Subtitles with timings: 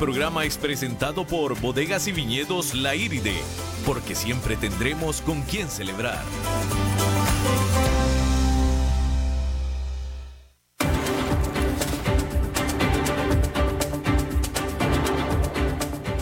[0.00, 3.36] programa es presentado por Bodegas y Viñedos La Iride,
[3.84, 6.24] porque siempre tendremos con quién celebrar.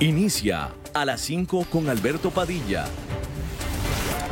[0.01, 2.87] Inicia a las 5 con Alberto Padilla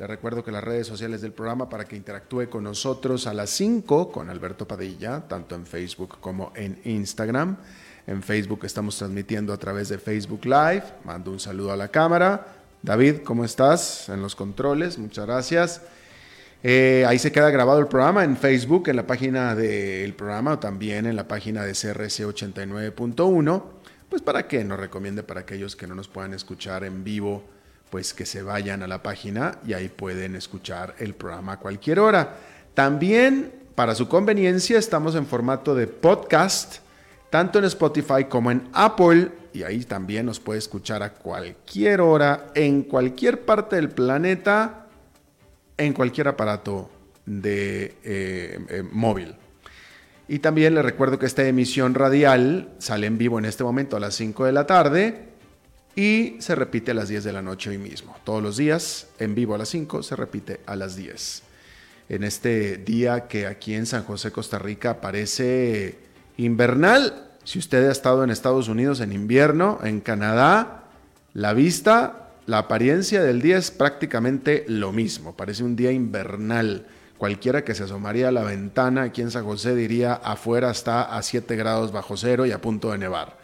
[0.00, 3.50] Le recuerdo que las redes sociales del programa para que interactúe con nosotros a las
[3.50, 7.58] 5 con Alberto Padilla, tanto en Facebook como en Instagram.
[8.06, 10.84] En Facebook estamos transmitiendo a través de Facebook Live.
[11.04, 12.46] Mando un saludo a la cámara.
[12.80, 14.08] David, ¿cómo estás?
[14.08, 15.82] En los controles, muchas gracias.
[16.62, 20.58] Eh, ahí se queda grabado el programa en Facebook, en la página del programa o
[20.58, 23.62] también en la página de CRC 89.1,
[24.08, 27.59] pues para que nos recomiende para aquellos que no nos puedan escuchar en vivo
[27.90, 31.98] pues que se vayan a la página y ahí pueden escuchar el programa a cualquier
[31.98, 32.36] hora.
[32.72, 36.76] También, para su conveniencia, estamos en formato de podcast,
[37.30, 42.46] tanto en Spotify como en Apple, y ahí también nos puede escuchar a cualquier hora,
[42.54, 44.86] en cualquier parte del planeta,
[45.76, 46.88] en cualquier aparato
[47.26, 49.34] de eh, eh, móvil.
[50.28, 54.00] Y también les recuerdo que esta emisión radial sale en vivo en este momento a
[54.00, 55.29] las 5 de la tarde
[55.96, 58.16] y se repite a las 10 de la noche hoy mismo.
[58.24, 61.42] Todos los días, en vivo a las 5, se repite a las 10.
[62.08, 65.98] En este día que aquí en San José, Costa Rica, parece
[66.36, 67.30] invernal.
[67.44, 70.84] Si usted ha estado en Estados Unidos en invierno, en Canadá,
[71.34, 75.36] la vista, la apariencia del día es prácticamente lo mismo.
[75.36, 76.86] Parece un día invernal.
[77.18, 81.22] Cualquiera que se asomaría a la ventana aquí en San José diría afuera está a
[81.22, 83.36] 7 grados bajo cero y a punto de nevar.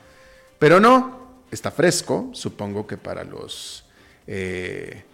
[0.58, 3.84] Pero no, está fresco, supongo que para los
[4.26, 5.04] eh,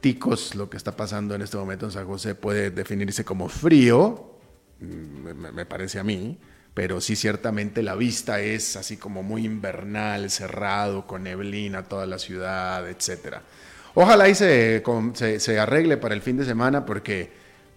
[0.00, 4.38] ticos lo que está pasando en este momento en San José puede definirse como frío,
[4.80, 6.38] mm, me, parece a mí,
[6.74, 12.18] pero sí ciertamente la vista es así como muy invernal, cerrado, con neblina toda la
[12.18, 13.38] ciudad, etc.
[13.94, 14.82] Ojalá y se,
[15.40, 17.30] se, arregle para el fin de semana porque,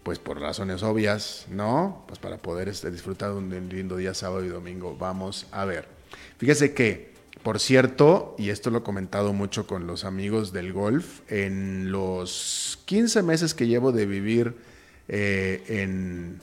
[0.03, 2.05] pues por razones obvias, ¿no?
[2.07, 5.87] Pues para poder este, disfrutar de un lindo día sábado y domingo, vamos a ver.
[6.37, 7.12] Fíjese que
[7.43, 12.79] por cierto, y esto lo he comentado mucho con los amigos del golf, en los
[12.85, 14.55] 15 meses que llevo de vivir
[15.09, 16.41] eh, en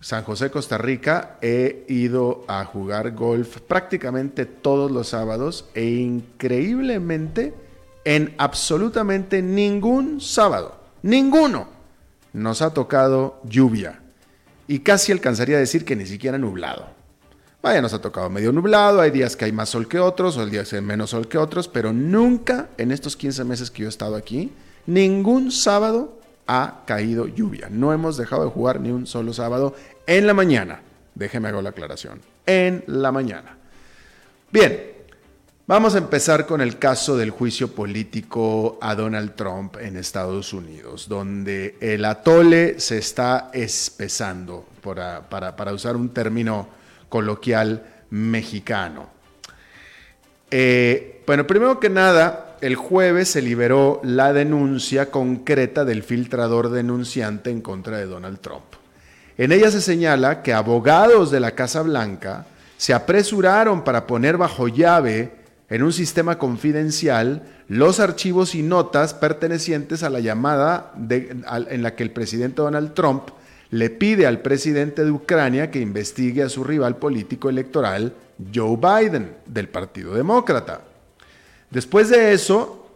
[0.00, 7.52] San José, Costa Rica, he ido a jugar golf prácticamente todos los sábados e increíblemente
[8.04, 11.68] en absolutamente ningún sábado, ninguno,
[12.32, 14.00] nos ha tocado lluvia.
[14.68, 16.95] Y casi alcanzaría a decir que ni siquiera nublado.
[17.62, 20.42] Vaya, nos ha tocado medio nublado, hay días que hay más sol que otros, o
[20.42, 23.82] el día que hay menos sol que otros, pero nunca en estos 15 meses que
[23.82, 24.52] yo he estado aquí,
[24.86, 26.16] ningún sábado
[26.46, 27.68] ha caído lluvia.
[27.70, 29.74] No hemos dejado de jugar ni un solo sábado
[30.06, 30.80] en la mañana.
[31.14, 32.20] Déjeme hago la aclaración.
[32.44, 33.56] En la mañana.
[34.52, 34.92] Bien,
[35.66, 41.08] vamos a empezar con el caso del juicio político a Donald Trump en Estados Unidos,
[41.08, 46.68] donde el atole se está espesando, para, para usar un término
[47.08, 49.08] coloquial mexicano.
[50.50, 57.50] Eh, bueno, primero que nada, el jueves se liberó la denuncia concreta del filtrador denunciante
[57.50, 58.64] en contra de Donald Trump.
[59.38, 62.46] En ella se señala que abogados de la Casa Blanca
[62.76, 65.32] se apresuraron para poner bajo llave
[65.68, 72.04] en un sistema confidencial los archivos y notas pertenecientes a la llamada en la que
[72.04, 73.30] el presidente Donald Trump
[73.70, 78.14] le pide al presidente de Ucrania que investigue a su rival político electoral,
[78.54, 80.82] Joe Biden, del Partido Demócrata.
[81.70, 82.88] Después de eso,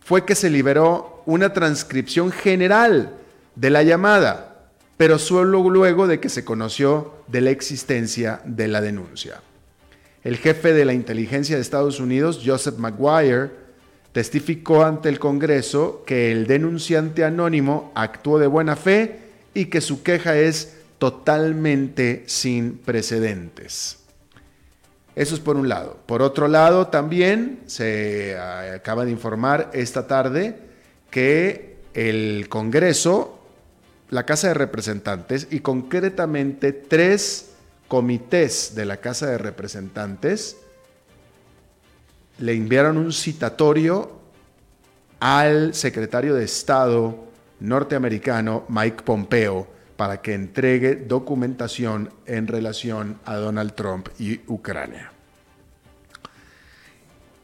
[0.00, 3.14] fue que se liberó una transcripción general
[3.54, 8.80] de la llamada, pero solo luego de que se conoció de la existencia de la
[8.80, 9.40] denuncia.
[10.22, 13.50] El jefe de la inteligencia de Estados Unidos, Joseph Maguire,
[14.12, 19.23] testificó ante el Congreso que el denunciante anónimo actuó de buena fe
[19.54, 23.98] y que su queja es totalmente sin precedentes.
[25.14, 25.98] Eso es por un lado.
[26.06, 30.58] Por otro lado, también se ah, acaba de informar esta tarde
[31.10, 33.38] que el Congreso,
[34.10, 37.50] la Casa de Representantes y concretamente tres
[37.86, 40.56] comités de la Casa de Representantes
[42.38, 44.10] le enviaron un citatorio
[45.20, 47.24] al secretario de Estado
[47.68, 49.66] norteamericano Mike Pompeo
[49.96, 55.12] para que entregue documentación en relación a Donald Trump y Ucrania.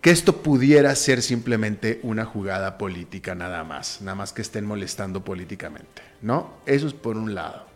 [0.00, 5.22] Que esto pudiera ser simplemente una jugada política nada más, nada más que estén molestando
[5.22, 6.54] políticamente, ¿no?
[6.64, 7.66] Eso es por un lado.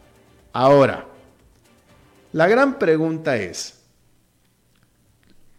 [0.53, 1.07] Ahora,
[2.33, 3.81] la gran pregunta es,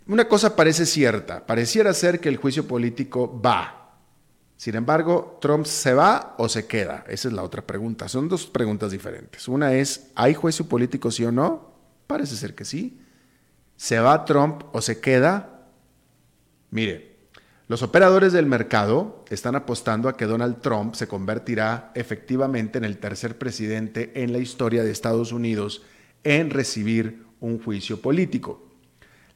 [0.07, 3.84] una cosa parece cierta, pareciera ser que el juicio político va,
[4.57, 7.03] sin embargo, ¿Trump se va o se queda?
[7.07, 8.07] Esa es la otra pregunta.
[8.07, 9.47] Son dos preguntas diferentes.
[9.47, 11.73] Una es, ¿hay juicio político sí o no?
[12.07, 13.01] Parece ser que sí.
[13.75, 15.67] ¿Se va Trump o se queda?
[16.71, 17.15] Mire,
[17.67, 22.97] los operadores del mercado están apostando a que Donald Trump se convertirá efectivamente en el
[22.97, 25.83] tercer presidente en la historia de Estados Unidos
[26.23, 28.63] en recibir un juicio político.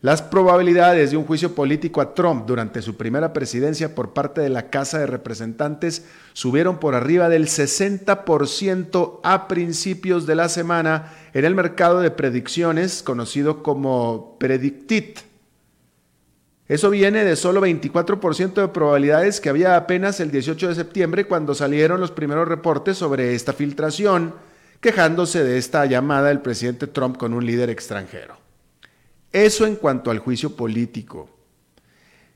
[0.02, 4.48] Las probabilidades de un juicio político a Trump durante su primera presidencia por parte de
[4.48, 11.44] la Casa de Representantes subieron por arriba del 60% a principios de la semana en
[11.44, 15.20] el mercado de predicciones conocido como Predictit.
[16.70, 21.54] Eso viene de solo 24% de probabilidades que había apenas el 18 de septiembre cuando
[21.54, 24.34] salieron los primeros reportes sobre esta filtración,
[24.80, 28.39] quejándose de esta llamada del presidente Trump con un líder extranjero.
[29.32, 31.30] Eso en cuanto al juicio político.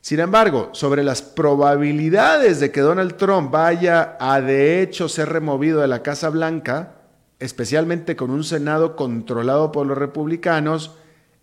[0.02, 5.80] Sin embargo, sobre las probabilidades de que Donald Trump vaya a de hecho ser removido
[5.80, 6.96] de la Casa Blanca,
[7.40, 10.92] especialmente con un Senado controlado por los republicanos,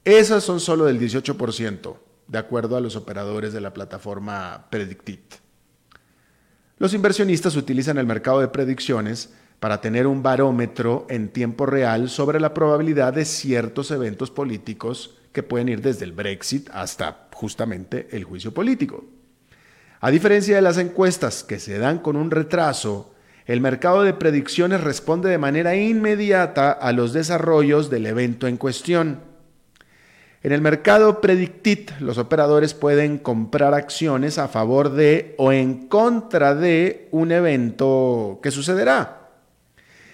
[0.04, 1.96] esas son solo del 18%,
[2.28, 5.36] de acuerdo a los operadores de la plataforma Predictit.
[6.78, 12.40] Los inversionistas utilizan el mercado de predicciones para tener un barómetro en tiempo real sobre
[12.40, 18.24] la probabilidad de ciertos eventos políticos que pueden ir desde el Brexit hasta justamente el
[18.24, 19.04] juicio político.
[20.00, 23.14] A diferencia de las encuestas que se dan con un retraso,
[23.46, 29.20] el mercado de predicciones responde de manera inmediata a los desarrollos del evento en cuestión.
[30.42, 36.54] En el mercado Predictit, los operadores pueden comprar acciones a favor de o en contra
[36.54, 39.28] de un evento que sucederá.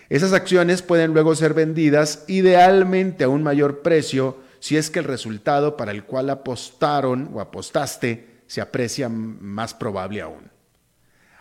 [0.08, 5.04] Esas acciones pueden luego ser vendidas idealmente a un mayor precio si es que el
[5.04, 10.50] resultado para el cual apostaron o apostaste se aprecia más probable aún.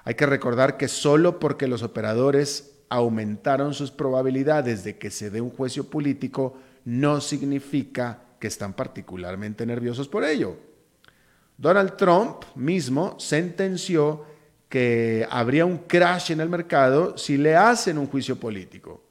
[0.04, 5.42] Hay que recordar que solo porque los operadores aumentaron sus probabilidades de que se dé
[5.42, 10.58] un juicio político no significa que están particularmente nerviosos por ello.
[11.58, 14.26] Donald Trump mismo sentenció
[14.70, 19.05] que habría un crash en el mercado si le hacen un juicio político.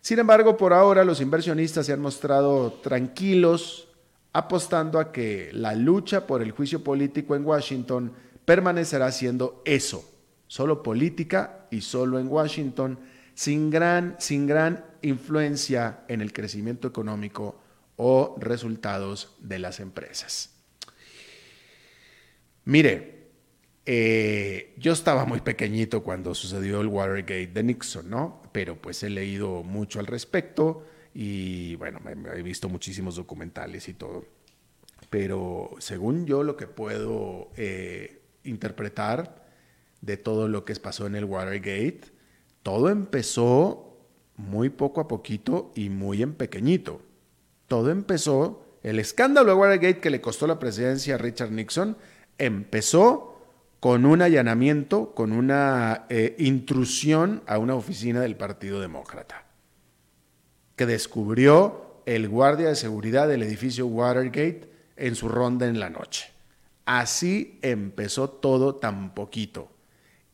[0.00, 3.88] Sin embargo, por ahora los inversionistas se han mostrado tranquilos,
[4.32, 8.12] apostando a que la lucha por el juicio político en Washington
[8.44, 10.08] permanecerá siendo eso,
[10.46, 12.98] solo política y solo en Washington,
[13.34, 17.60] sin gran, sin gran influencia en el crecimiento económico
[17.96, 20.54] o resultados de las empresas.
[22.64, 23.18] Mire,
[23.86, 28.42] eh, yo estaba muy pequeñito cuando sucedió el Watergate de Nixon, ¿no?
[28.52, 32.00] Pero pues he leído mucho al respecto y bueno,
[32.34, 34.24] he visto muchísimos documentales y todo.
[35.10, 39.46] Pero según yo lo que puedo eh, interpretar
[40.00, 42.02] de todo lo que pasó en el Watergate,
[42.62, 43.96] todo empezó
[44.36, 47.02] muy poco a poquito y muy en pequeñito.
[47.66, 51.96] Todo empezó, el escándalo de Watergate que le costó la presidencia a Richard Nixon,
[52.38, 53.27] empezó
[53.80, 59.44] con un allanamiento, con una eh, intrusión a una oficina del Partido Demócrata,
[60.76, 66.30] que descubrió el guardia de seguridad del edificio Watergate en su ronda en la noche.
[66.86, 69.70] Así empezó todo tan poquito.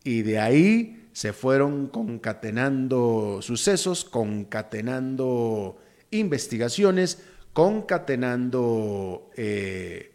[0.04, 5.78] Y de ahí se fueron concatenando sucesos, concatenando
[6.10, 10.12] investigaciones, concatenando eh,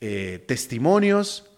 [0.00, 1.51] eh, testimonios,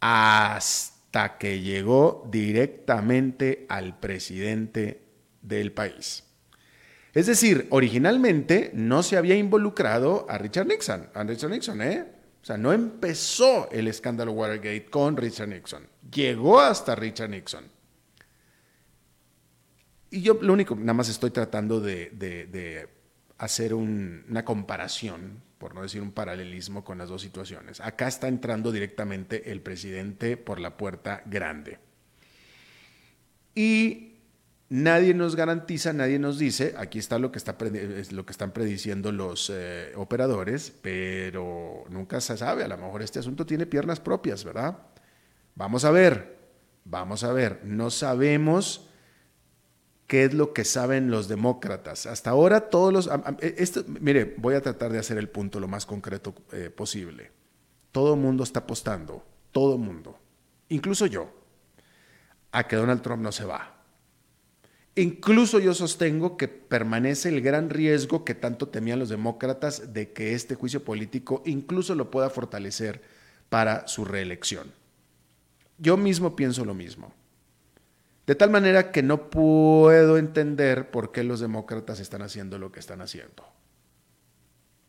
[0.00, 5.02] hasta que llegó directamente al presidente
[5.42, 6.24] del país.
[7.12, 12.06] Es decir, originalmente no se había involucrado a Richard Nixon, Richard Nixon, ¿eh?
[12.42, 17.64] O sea, no empezó el escándalo Watergate con Richard Nixon, llegó hasta Richard Nixon.
[20.10, 22.88] Y yo lo único, nada más estoy tratando de,
[23.38, 27.80] hacer una comparación por no decir un paralelismo con las dos situaciones.
[27.80, 31.78] Acá está entrando directamente el presidente por la puerta grande.
[33.54, 34.14] Y
[34.70, 37.56] nadie nos garantiza, nadie nos dice, aquí está lo que, está,
[38.10, 43.20] lo que están prediciendo los eh, operadores, pero nunca se sabe, a lo mejor este
[43.20, 44.78] asunto tiene piernas propias, ¿verdad?
[45.54, 46.40] Vamos a ver,
[46.84, 48.89] Vamos a ver, no sabemos
[50.10, 52.06] qué es lo que saben los demócratas.
[52.06, 53.08] Hasta ahora todos los...
[53.40, 57.30] E, esto, mire, voy a tratar de hacer el punto lo más concreto eh, posible.
[57.92, 60.18] Todo mundo está apostando, todo mundo,
[60.68, 61.32] incluso yo,
[62.50, 63.84] a que Donald Trump no se va.
[64.96, 70.34] Incluso yo sostengo que permanece el gran riesgo que tanto temían los demócratas de que
[70.34, 73.00] este juicio político incluso lo pueda fortalecer
[73.48, 74.72] para su reelección.
[75.78, 77.14] Yo mismo pienso lo mismo.
[78.30, 82.78] De tal manera que no puedo entender por qué los demócratas están haciendo lo que
[82.78, 83.44] están haciendo.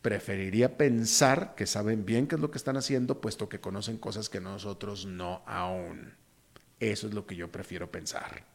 [0.04, 4.30] Preferiría pensar que saben bien qué es lo que están haciendo, puesto que conocen cosas
[4.30, 6.14] que nosotros no aún.
[6.80, 8.46] Eso es lo que yo prefiero pensar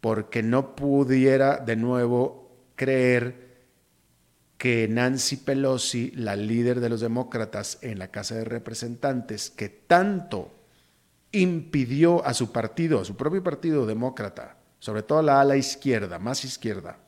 [0.00, 3.54] porque no pudiera de nuevo creer
[4.58, 10.53] que Nancy Pelosi, la líder de los demócratas en la Casa de Representantes, que tanto
[11.34, 16.44] impidió a su partido, a su propio partido demócrata, sobre todo la ala izquierda, más
[16.44, 16.98] izquierda,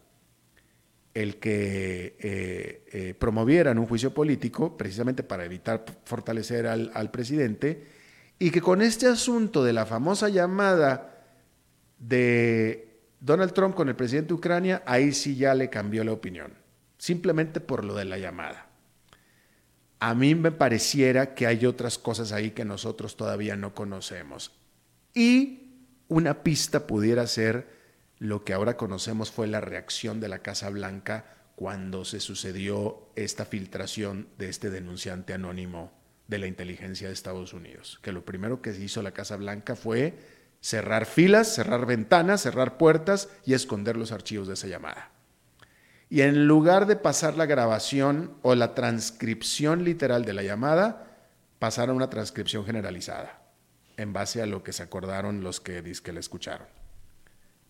[1.15, 7.87] el que eh, eh, promovieran un juicio político, precisamente para evitar fortalecer al, al presidente,
[8.39, 11.25] y que con este asunto de la famosa llamada
[11.99, 16.53] de Donald Trump con el presidente de Ucrania, ahí sí ya le cambió la opinión,
[16.99, 18.67] simplemente por lo de la llamada.
[19.99, 24.53] A mí me pareciera que hay otras cosas ahí que nosotros todavía no conocemos.
[25.15, 25.67] Y
[26.09, 27.69] una pista pudiera ser
[28.19, 31.25] lo que ahora conocemos fue la reacción de la Casa Blanca
[31.55, 35.93] cuando se sucedió esta filtración de este denunciante anónimo
[36.29, 40.19] de la inteligencia de Estados Unidos, que lo primero que hizo la Casa Blanca fue
[40.61, 45.16] cerrar filas, cerrar ventanas, cerrar puertas y esconder los archivos de esa llamada.
[46.09, 51.07] Y en lugar de pasar la grabación o la transcripción literal de la llamada,
[51.59, 53.41] pasaron una transcripción generalizada,
[53.97, 56.69] en base a lo que se acordaron los que, la escucharon.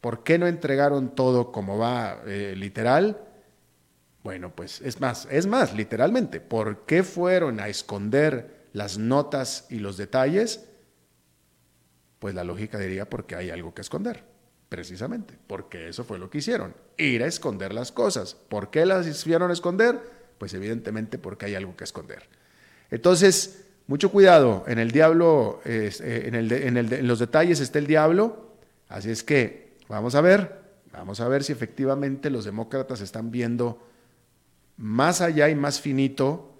[0.00, 3.18] ¿Por qué no entregaron todo como va eh, literal?
[4.22, 9.78] Bueno, pues es más, es más, literalmente, ¿por qué fueron a esconder las notas y
[9.78, 10.66] los detalles?
[12.18, 14.24] Pues la lógica diría porque hay algo que esconder,
[14.76, 18.34] precisamente, porque eso fue lo que hicieron, ir a esconder las cosas.
[18.34, 19.98] ¿Por qué las hicieron esconder?
[20.36, 22.28] Pues evidentemente porque hay algo que esconder.
[22.90, 25.90] Entonces, mucho cuidado, en el diablo, eh,
[26.26, 28.52] en, en los detalles está el diablo,
[28.90, 30.60] así es que vamos a ver,
[30.92, 33.82] vamos a ver si efectivamente los demócratas están viendo
[34.76, 36.52] más allá y más finito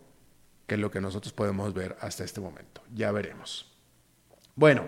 [0.66, 2.80] que lo que nosotros podemos ver hasta este momento.
[2.94, 3.70] Ya veremos.
[4.54, 4.86] Bueno,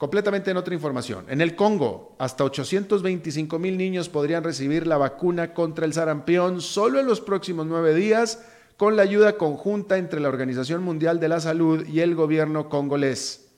[0.00, 1.26] Completamente en otra información.
[1.28, 7.00] En el Congo, hasta 825 mil niños podrían recibir la vacuna contra el sarampión solo
[7.00, 8.42] en los próximos nueve días
[8.78, 13.50] con la ayuda conjunta entre la Organización Mundial de la Salud y el gobierno congolés.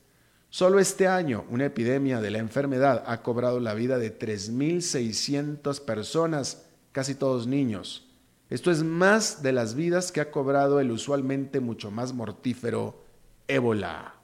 [0.50, 6.66] Solo este año, una epidemia de la enfermedad ha cobrado la vida de 3.600 personas,
[6.90, 8.08] casi todos niños.
[8.50, 13.00] Esto es más de las vidas que ha cobrado el usualmente mucho más mortífero
[13.46, 14.21] ébola.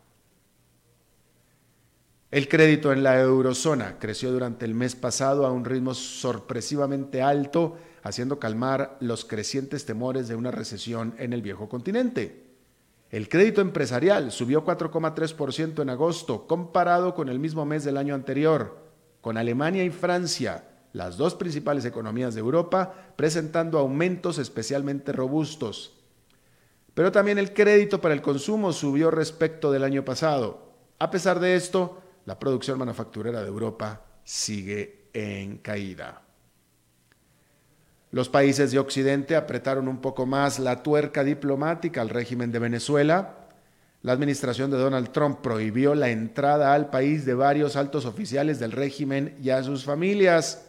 [2.30, 7.78] El crédito en la eurozona creció durante el mes pasado a un ritmo sorpresivamente alto,
[8.02, 12.44] haciendo calmar los crecientes temores de una recesión en el viejo continente.
[13.11, 18.76] El crédito empresarial subió 4,3% en agosto, comparado con el mismo mes del año anterior,
[19.23, 25.94] con Alemania y Francia, las dos principales economías de Europa, presentando aumentos especialmente robustos.
[26.92, 30.68] Pero también el crédito para el consumo subió respecto del año pasado.
[30.99, 36.20] A pesar de esto, la producción manufacturera de Europa sigue en caída.
[38.11, 43.49] Los países de Occidente apretaron un poco más la tuerca diplomática al régimen de Venezuela.
[44.02, 48.73] La administración de Donald Trump prohibió la entrada al país de varios altos oficiales del
[48.73, 50.68] régimen y a sus familias,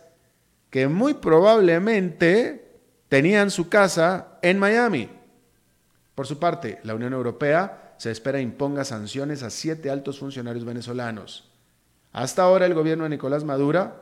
[0.69, 2.71] que muy probablemente
[3.09, 5.09] tenían su casa en Miami.
[6.15, 11.48] Por su parte, la Unión Europea se espera imponga sanciones a siete altos funcionarios venezolanos.
[12.11, 13.93] Hasta ahora el gobierno de Nicolás Maduro,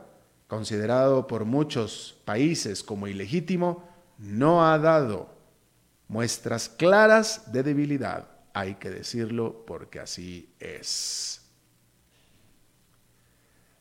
[0.46, 3.88] considerado por muchos países como ilegítimo,
[4.18, 5.28] no ha dado
[6.08, 8.28] muestras claras de debilidad.
[8.54, 11.42] Hay que decirlo porque así es.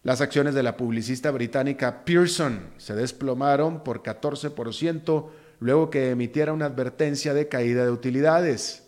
[0.03, 5.29] Las acciones de la publicista británica Pearson se desplomaron por 14%
[5.59, 8.87] luego que emitiera una advertencia de caída de utilidades.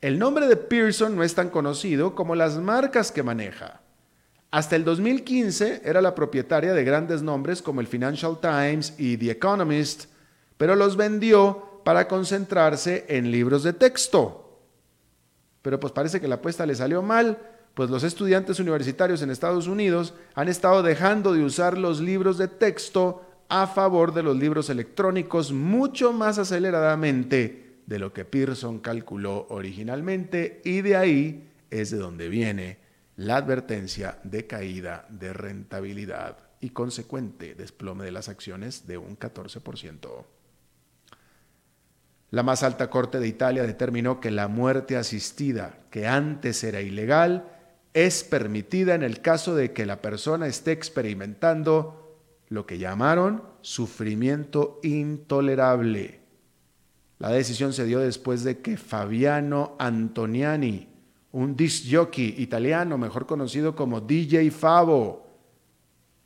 [0.00, 3.80] El nombre de Pearson no es tan conocido como las marcas que maneja.
[4.56, 9.32] Hasta el 2015 era la propietaria de grandes nombres como el Financial Times y The
[9.32, 10.06] Economist,
[10.56, 14.62] pero los vendió para concentrarse en libros de texto.
[15.60, 17.36] Pero pues parece que la apuesta le salió mal
[17.74, 22.48] pues los estudiantes universitarios en Estados Unidos han estado dejando de usar los libros de
[22.48, 29.48] texto a favor de los libros electrónicos mucho más aceleradamente de lo que Pearson calculó
[29.50, 32.85] originalmente y de ahí es de donde viene
[33.16, 40.24] la advertencia de caída de rentabilidad y consecuente desplome de las acciones de un 14%.
[42.30, 47.52] La más alta corte de Italia determinó que la muerte asistida, que antes era ilegal,
[47.94, 54.80] es permitida en el caso de que la persona esté experimentando lo que llamaron sufrimiento
[54.82, 56.20] intolerable.
[57.18, 60.88] La decisión se dio después de que Fabiano Antoniani,
[61.36, 65.26] un disc jockey italiano mejor conocido como DJ Favo,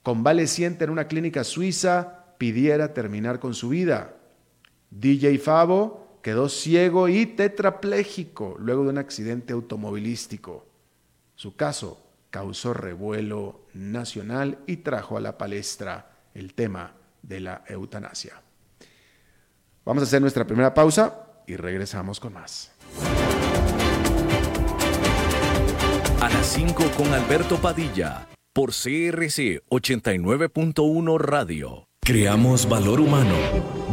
[0.05, 4.15] convaleciente en una clínica suiza, pidiera terminar con su vida.
[4.93, 10.65] DJ Favo quedó ciego y tetrapléjico luego de un accidente automovilístico.
[11.35, 12.01] Su caso
[12.31, 18.41] causó revuelo nacional y trajo a la palestra el tema de la eutanasia.
[19.85, 22.70] Vamos a hacer nuestra primera pausa y regresamos con más.
[26.21, 31.90] A las 5 con Alberto Padilla, por CRC 89.1 Radio.
[32.11, 33.37] Creamos valor humano.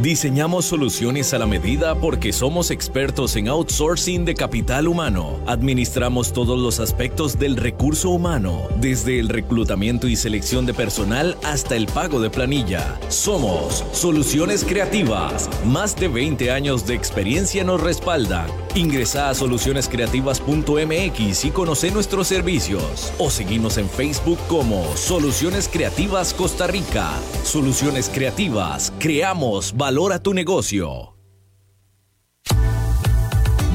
[0.02, 5.38] Diseñamos soluciones a la medida porque somos expertos en outsourcing de capital humano.
[5.46, 11.76] Administramos todos los aspectos del recurso humano, desde el reclutamiento y selección de personal hasta
[11.76, 12.98] el pago de planilla.
[13.08, 15.48] Somos Soluciones Creativas.
[15.64, 18.48] Más de 20 años de experiencia nos respaldan.
[18.74, 23.12] Ingresa a solucionescreativas.mx y conoce nuestros servicios.
[23.18, 27.10] O seguimos en Facebook como Soluciones Creativas Costa Rica.
[27.42, 28.92] Soluciones Creativas.
[28.98, 31.17] Creamos valor valora tu negocio.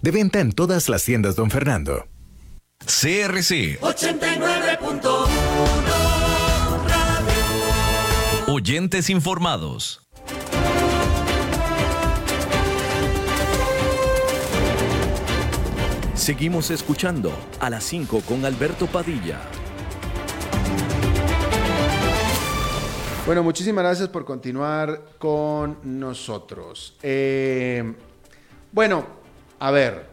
[0.00, 2.06] De venta en todas las tiendas, don Fernando.
[2.78, 5.26] CRC 89.1
[8.46, 10.00] Oyentes informados.
[16.14, 19.38] Seguimos escuchando a las 5 con Alberto Padilla.
[23.26, 26.96] Bueno, muchísimas gracias por continuar con nosotros.
[27.02, 27.92] Eh,
[28.72, 29.17] bueno,
[29.60, 30.06] a ver,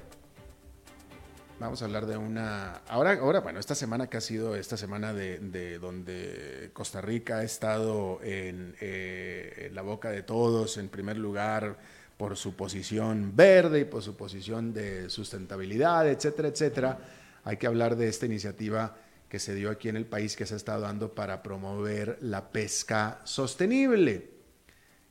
[1.59, 2.81] vamos a hablar de una...
[2.87, 7.43] Ahora, ahora bueno, esta semana que ha sido esta semana de, donde Costa Rica ha
[7.43, 11.77] estado eh, en, la boca de todos, en primer lugar
[12.17, 16.99] por su posición verde y por su posición de sustentabilidad, etcétera, etcétera.
[17.43, 18.95] Hay que hablar de esta iniciativa
[19.29, 22.49] que se dio aquí en el país que se ha estado dando para promover la
[22.49, 24.31] pesca sostenible.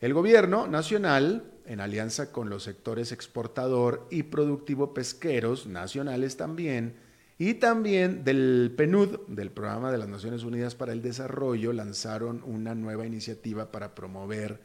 [0.01, 6.95] El gobierno nacional en alianza con los sectores exportador y productivo pesqueros nacionales también,
[7.37, 12.75] y también del PNUD, del Programa de las Naciones Unidas para el Desarrollo, lanzaron una
[12.75, 14.61] nueva iniciativa para promover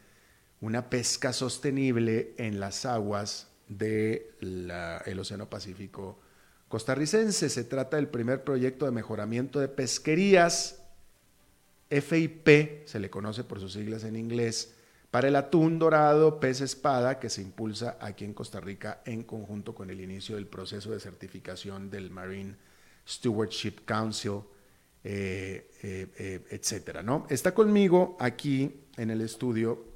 [0.62, 6.20] una pesca sostenible en las aguas del Océano Pacífico
[6.68, 7.50] costarricense.
[7.50, 10.82] Se trata del primer proyecto de mejoramiento de pesquerías,
[11.90, 14.76] FIP, se le conoce por sus siglas en inglés,
[15.12, 19.74] para el atún dorado pez espada que se impulsa aquí en Costa Rica en conjunto
[19.74, 22.56] con el inicio del proceso de certificación del Marine
[23.08, 24.42] Stewardship Council,
[25.04, 27.02] eh, eh, eh, etcétera.
[27.02, 27.26] ¿no?
[27.30, 29.90] Está conmigo aquí en el estudio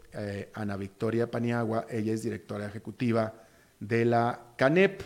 [0.54, 3.34] Ana Victoria Paniagua, ella es directora ejecutiva
[3.80, 5.02] de la CANEP,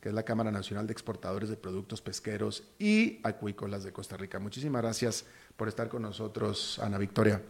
[0.00, 4.40] que es la Cámara Nacional de Exportadores de Productos Pesqueros y Acuícolas de Costa Rica.
[4.40, 7.40] Muchísimas gracias por estar con nosotros, Ana Victoria.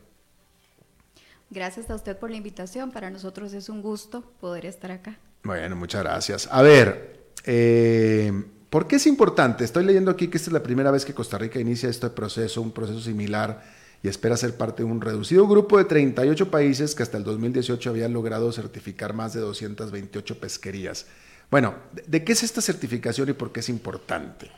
[1.51, 2.91] Gracias a usted por la invitación.
[2.91, 5.19] Para nosotros es un gusto poder estar acá.
[5.45, 6.49] Bueno, muchas gracias.
[6.51, 8.33] A ver, eh,
[8.69, 9.65] ¿por qué es importante?
[9.65, 12.61] Estoy leyendo aquí que esta es la primera vez que Costa Rica inicia este proceso,
[12.61, 13.63] un proceso similar,
[14.03, 17.91] y espera ser parte de un reducido grupo de 38 países que hasta el 2018
[17.91, 21.07] habían logrado certificar más de 228 pesquerías.
[21.51, 21.75] Bueno,
[22.07, 24.51] ¿de qué es esta certificación y por qué es importante?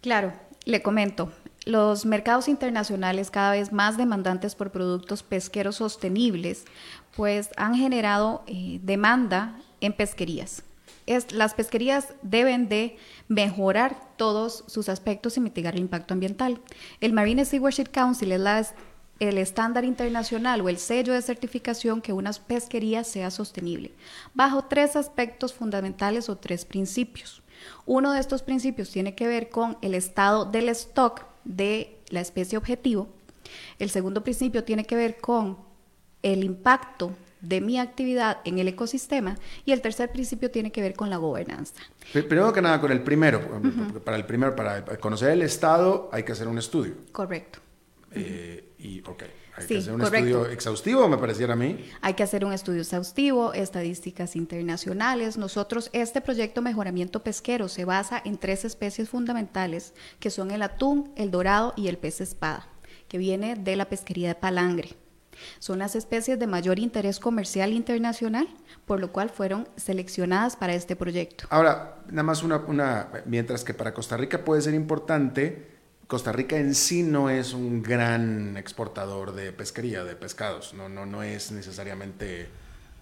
[0.00, 0.32] Claro,
[0.64, 1.32] le comento
[1.66, 6.64] los mercados internacionales cada vez más demandantes por productos pesqueros sostenibles,
[7.16, 10.62] pues han generado eh, demanda en pesquerías.
[11.06, 12.96] es, las pesquerías deben de
[13.28, 16.60] mejorar todos sus aspectos y mitigar el impacto ambiental.
[17.00, 18.74] El Marine Stewardship Council es
[19.18, 23.92] el estándar internacional o el sello de certificación que una pesquería sea sostenible,
[24.34, 27.42] bajo tres aspectos fundamentales o tres principios.
[27.86, 32.58] Uno de estos principios tiene que ver con el estado del stock de la especie
[32.58, 33.08] objetivo.
[33.78, 35.58] El segundo principio tiene que ver con
[36.22, 40.94] el impacto de mi actividad en el ecosistema y el tercer principio tiene que ver
[40.94, 41.80] con la gobernanza.
[42.12, 43.40] Primero que nada, con el primero,
[44.04, 46.94] para el primero, para conocer el estado hay que hacer un estudio.
[47.12, 47.60] Correcto.
[48.12, 49.24] Eh, y, ok,
[49.56, 51.84] hay que hacer un estudio exhaustivo, me pareciera a mí.
[52.02, 55.38] Hay que hacer un estudio exhaustivo, estadísticas internacionales.
[55.38, 61.12] Nosotros, este proyecto Mejoramiento Pesquero se basa en tres especies fundamentales, que son el atún,
[61.16, 62.68] el dorado y el pez espada,
[63.08, 64.96] que viene de la pesquería de palangre.
[65.58, 68.48] Son las especies de mayor interés comercial internacional,
[68.86, 71.46] por lo cual fueron seleccionadas para este proyecto.
[71.50, 75.75] Ahora, nada más una, una, mientras que para Costa Rica puede ser importante,
[76.06, 81.04] Costa Rica en sí no es un gran exportador de pesquería, de pescados, no, no,
[81.04, 82.48] no es necesariamente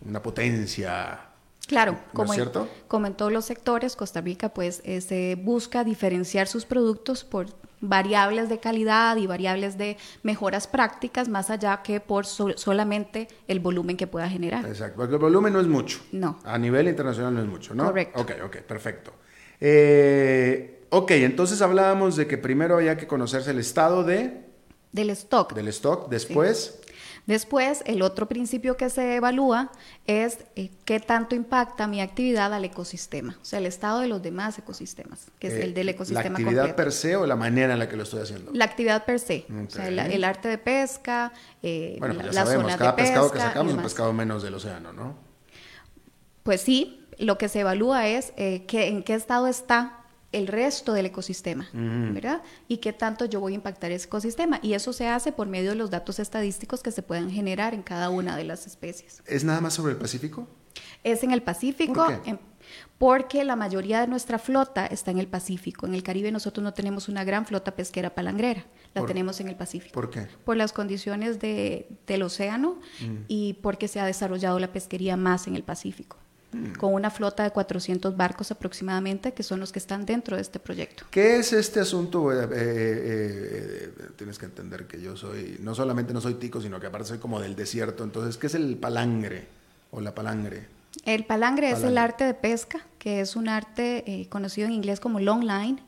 [0.07, 1.31] una potencia
[1.67, 2.51] Claro, como, en,
[2.88, 7.47] como, en, todos los sectores, Costa Rica pues eh, busca diferenciar sus productos por
[7.81, 13.97] variables de calidad y variables de mejoras prácticas más allá que por solamente el volumen
[13.97, 14.67] que pueda generar.
[14.67, 16.01] Exacto, porque el volumen no es mucho.
[16.12, 16.38] No.
[16.45, 17.87] A nivel internacional no es mucho, ¿no?
[17.87, 18.21] Correcto.
[18.21, 19.12] Ok, ok, perfecto.
[19.61, 24.45] Eh, ok, entonces hablábamos de que primero había que conocerse el estado de...
[24.93, 25.53] Del stock.
[25.55, 26.81] Del stock, después...
[27.27, 29.73] Después, el otro principio que se evalúa
[30.07, 34.23] es eh, qué tanto impacta mi actividad al ecosistema, o sea, el estado de los
[34.23, 37.73] demás ecosistemas, que es el del eh, ecosistema ¿La actividad per se o la manera
[37.73, 38.51] en la que lo estoy haciendo?
[38.53, 42.77] La actividad per se, o sea, el, arte de pesca, eh, bueno, pues ya sabemos,
[42.77, 45.17] cada pescado que sacamos es un pescado menos del océano, ¿no?
[46.43, 50.04] Pues sí, lo que se evalúa es que, en qué estado está
[50.35, 52.42] el resto del ecosistema, ¿verdad?
[52.66, 54.59] Y qué tanto yo voy a impactar ese ecosistema.
[54.62, 57.83] Y eso se hace por medio de los datos estadísticos que se puedan generar en
[57.83, 59.23] cada una de las especies.
[59.27, 60.49] ¿Es nada más sobre el Pacífico?
[61.05, 62.07] Es en el Pacífico.
[62.99, 65.87] porque la mayoría de nuestra flota está en el Pacífico.
[65.87, 69.55] En el Caribe nosotros no tenemos una gran flota pesquera palangrera, la tenemos en el
[69.55, 69.94] Pacífico.
[69.94, 70.27] ¿Por qué?
[70.44, 73.25] Por las condiciones de, del océano mm.
[73.29, 76.16] y porque se ha desarrollado la pesquería más en el Pacífico
[76.79, 80.59] con una flota de 400 barcos aproximadamente, que son los que están dentro de este
[80.59, 81.05] proyecto.
[81.11, 82.33] ¿Qué es este asunto?
[82.33, 86.81] Eh, eh, eh, tienes que entender que yo soy, no solamente no soy tico, sino
[86.81, 88.05] que aparte soy como del desierto.
[88.05, 89.47] Entonces, ¿qué es el palangre
[89.90, 90.67] o la palangre?
[91.05, 95.21] El palangre, es el arte de pesca, que es un arte conocido en inglés como
[95.21, 95.83] long line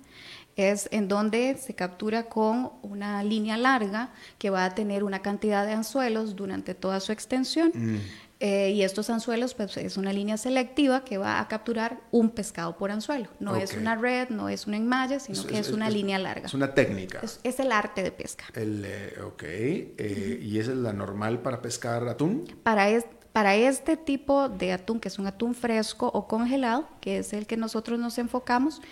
[0.57, 5.67] es en donde se captura con una línea larga que va a tener una cantidad
[5.67, 7.71] de anzuelos durante toda su extensión.
[7.75, 7.99] Mm.
[8.39, 12.77] Eh, y estos anzuelos, pues es una línea selectiva que va a capturar un pescado
[12.77, 13.29] por anzuelo.
[13.41, 16.47] No es una red, no es una enmalla, sino que es, una línea larga.
[16.47, 17.23] Es una técnica.
[17.43, 18.45] Es, el arte de pesca.
[18.53, 19.43] El, eh, ok.
[19.43, 22.45] Eh, ¿Y esa es la normal para pescar atún?
[22.63, 22.87] Para,
[23.33, 27.47] para este tipo de atún, que es un atún fresco o congelado, que es el
[27.47, 28.83] que nosotros nos enfocamos,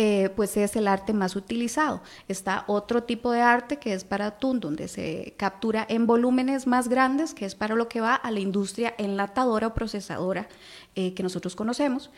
[0.00, 2.00] eh, pues es el arte más utilizado.
[2.28, 6.86] Está otro tipo de arte que es para atún, donde se captura en volúmenes más
[6.86, 10.48] grandes, que es para lo que va a la industria enlatadora o procesadora
[10.94, 12.10] eh, que nosotros conocemos.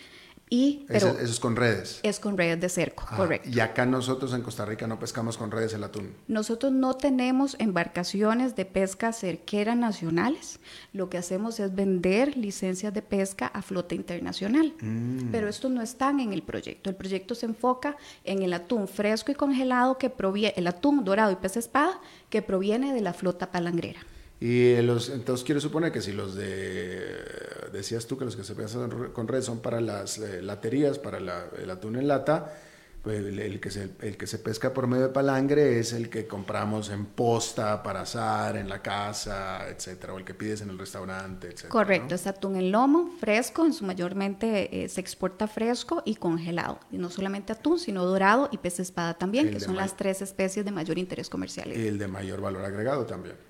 [0.53, 2.01] Y, pero eso, es con redes.
[2.03, 3.49] Es con redes de cerco, ah, correcto.
[3.49, 6.13] Y acá nosotros en Costa Rica no pescamos con redes el atún.
[6.27, 10.59] Nosotros no tenemos embarcaciones de pesca cerquera nacionales.
[10.93, 14.75] Lo que hacemos es vender licencias de pesca a flota internacional.
[14.81, 15.31] Mm.
[15.31, 16.91] Pero estos no están en el proyecto.
[16.91, 21.31] El proyecto se enfoca en el atún fresco y congelado que proviene, el atún dorado
[21.31, 24.01] y pez espada que proviene de la flota palangrera.
[24.41, 27.15] Y los, entonces quiero suponer que si los de,
[27.73, 31.19] decías tú que los que se pesan con red son para las eh, laterías, para
[31.19, 32.51] el atún en lata,
[33.03, 36.27] pues el, que se, el que se pesca por medio de palangre es el que
[36.27, 40.79] compramos en posta para asar en la casa, etcétera, o el que pides en el
[40.79, 41.71] restaurante, etcétera.
[41.71, 46.81] Correcto, es atún en lomo, fresco, en su mayormente eh, se exporta fresco y congelado.
[46.91, 50.65] Y no solamente atún, sino dorado y pez espada también, que son las tres especies
[50.65, 51.73] de mayor interés comercial.
[51.73, 53.50] Y el de mayor valor agregado también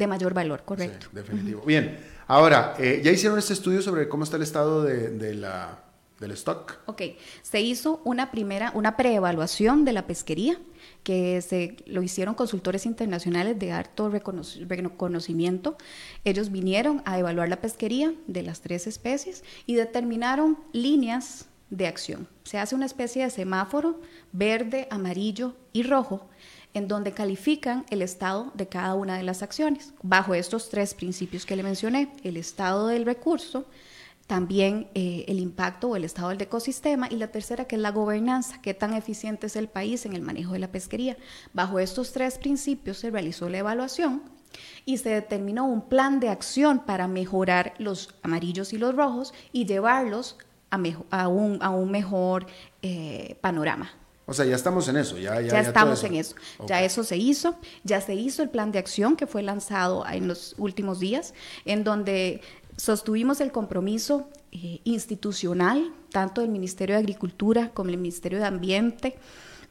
[0.00, 1.08] de mayor valor, correcto.
[1.10, 1.62] Sí, definitivo.
[1.66, 5.78] Bien, ahora, eh, ¿ya hicieron este estudio sobre cómo está el estado de, la,
[6.18, 6.78] del stock?
[6.86, 7.02] Ok,
[7.42, 10.58] se hizo una primera, una preevaluación de la pesquería,
[11.04, 15.76] que se lo hicieron consultores internacionales de alto reconocimiento.
[16.24, 22.26] Ellos vinieron a evaluar la pesquería de las tres especies y determinaron líneas de acción.
[22.44, 24.00] Se hace una especie de semáforo
[24.32, 26.26] verde, amarillo y rojo
[26.74, 31.44] en donde califican el estado de cada una de las acciones, bajo estos tres principios
[31.44, 33.66] que le mencioné, el estado del recurso,
[34.26, 37.90] también eh, el impacto o el estado del ecosistema y la tercera que es la
[37.90, 41.16] gobernanza, qué tan eficiente es el país en el manejo de la pesquería.
[41.52, 44.22] Bajo estos tres principios se realizó la evaluación
[44.84, 49.66] y se determinó un plan de acción para mejorar los amarillos y los rojos y
[49.66, 50.38] llevarlos
[50.70, 52.46] a, un, mejor
[52.82, 53.90] eh, panorama.
[54.30, 56.36] O sea, ya estamos en eso, ya, ya, estamos en eso.
[56.64, 60.28] Ya eso se hizo, ya se hizo el plan de acción que fue lanzado en
[60.28, 62.40] los últimos días, en donde
[62.76, 69.16] sostuvimos el compromiso eh, institucional, tanto del Ministerio de Agricultura como el Ministerio de Ambiente,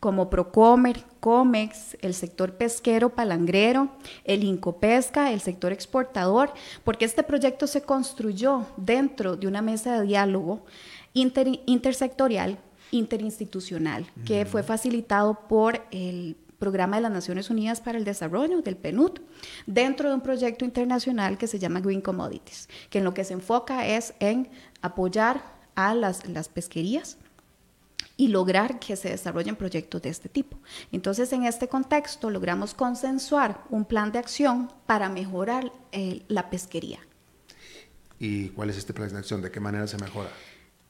[0.01, 3.93] como Procomer, Comex, el sector pesquero palangrero,
[4.25, 6.51] el Incopesca, el sector exportador,
[6.83, 10.65] porque este proyecto se construyó dentro de una mesa de diálogo
[11.13, 12.59] intersectorial,
[12.91, 18.75] interinstitucional, que fue facilitado por el Programa de las Naciones Unidas para el Desarrollo, del
[18.75, 19.19] PNUD,
[19.65, 23.33] dentro de un proyecto internacional que se llama Green Commodities, que en lo que se
[23.33, 24.49] enfoca es en
[24.81, 25.41] apoyar
[25.75, 27.17] a las, las pesquerías
[28.17, 30.57] y lograr que se desarrollen proyectos de este tipo.
[30.91, 36.99] Entonces, en este contexto, logramos consensuar un plan de acción para mejorar eh, la pesquería.
[38.19, 39.41] ¿Y cuál es este plan de acción?
[39.41, 40.29] ¿De qué manera se mejora?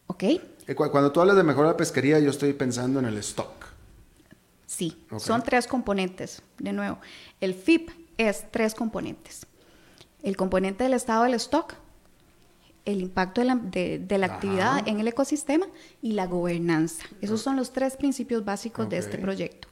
[0.10, 0.24] Ok.
[0.24, 3.68] Eh, cuando tú hablas de mejorar la pesquería, yo estoy pensando en el stock.
[4.66, 6.42] Sí, son tres componentes.
[6.58, 7.00] De nuevo,
[7.42, 9.46] el FIP es tres componentes.
[10.24, 11.76] El componente del estado del stock,
[12.86, 15.68] el impacto de la, actividad en el ecosistema
[16.02, 17.06] y la gobernanza.
[17.22, 19.68] Esos son los tres principios básicos de este proyecto.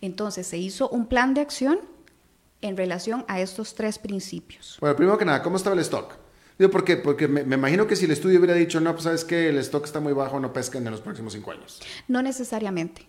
[0.00, 1.78] Entonces, se hizo un plan de acción
[2.60, 4.78] en relación a estos tres principios.
[4.80, 6.25] Bueno, primero que nada, ¿cómo estaba el stock?
[6.58, 6.96] Digo, ¿por qué?
[6.96, 9.84] Porque me, imagino que si el estudio hubiera dicho, no, pues sabes que el stock
[9.84, 11.80] está muy bajo, no pesquen en los próximos cinco años.
[12.08, 13.06] No necesariamente.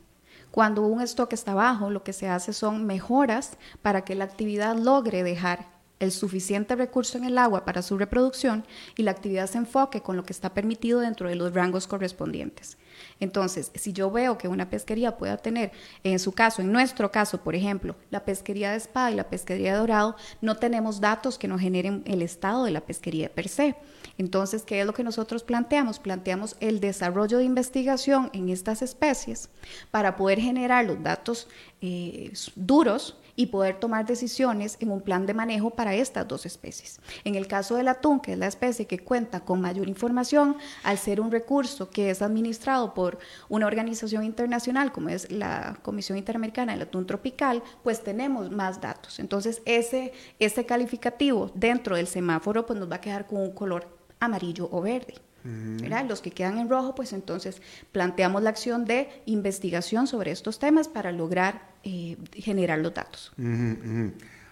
[0.52, 4.76] Cuando un stock está bajo, lo que se hace son mejoras para que la actividad
[4.76, 9.58] logre dejar el suficiente recurso en el agua para su reproducción y la actividad se
[9.58, 12.78] enfoque con lo que está permitido dentro de los rangos correspondientes.
[13.20, 15.72] Entonces, si yo veo que una pesquería pueda tener,
[16.04, 19.74] en su caso, en nuestro caso, por ejemplo, la pesquería de espada y la pesquería
[19.74, 23.76] de dorado, no tenemos datos que nos generen el estado de la pesquería per se.
[24.18, 26.00] Entonces, ¿qué es lo que nosotros planteamos?
[26.00, 29.50] Planteamos el desarrollo de investigación en estas especies
[29.92, 31.48] para poder generar los datos
[31.82, 37.00] eh, duros y poder tomar decisiones en un plan de manejo para estas dos especies.
[37.24, 40.98] En el caso del atún, que es la especie que cuenta con mayor información, al
[40.98, 46.74] ser un recurso que es administrado por una organización internacional como es la Comisión Interamericana
[46.74, 49.20] del Atún Tropical, pues tenemos más datos.
[49.20, 53.88] Entonces, ese, ese calificativo dentro del semáforo pues nos va a quedar con un color
[54.20, 55.27] amarillo o verde.
[55.44, 60.88] Los que quedan en rojo, pues entonces planteamos la acción de investigación sobre estos temas
[60.88, 63.32] para lograr eh, generar los datos.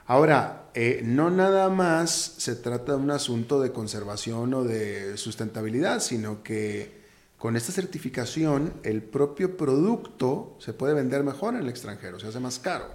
[0.07, 5.99] Ahora, eh, no nada más se trata de un asunto de conservación o de sustentabilidad,
[5.99, 7.03] sino que
[7.37, 12.39] con esta certificación el propio producto se puede vender mejor en el extranjero, se hace
[12.39, 12.85] más caro.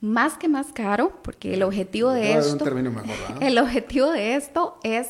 [0.00, 2.64] Más que más caro, porque el objetivo de esto,
[3.40, 5.08] el objetivo de esto es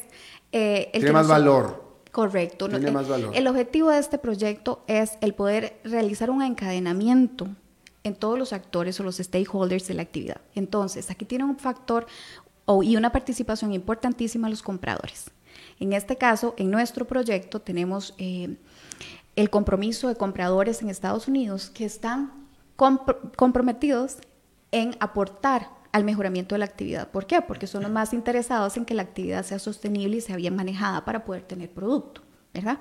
[0.56, 1.82] eh, el Tiene más valor.
[2.12, 2.68] Correcto.
[2.68, 3.34] Tiene más valor.
[3.34, 7.48] El objetivo de este proyecto es el poder realizar un encadenamiento
[8.04, 10.40] en todos los actores o los stakeholders de la actividad.
[10.54, 12.06] Entonces, aquí tiene un factor
[12.82, 15.32] y una participación importantísima los compradores.
[15.80, 18.56] En este caso, en nuestro proyecto tenemos eh,
[19.34, 22.32] el compromiso de compradores en Estados Unidos que están
[22.76, 24.18] comprometidos
[24.70, 27.08] en aportar al mejoramiento de la actividad.
[27.08, 27.40] ¿Por qué?
[27.40, 31.04] Porque son los más interesados en que la actividad sea sostenible y sea bien manejada
[31.04, 32.20] para poder tener producto.
[32.52, 32.80] ¿verdad?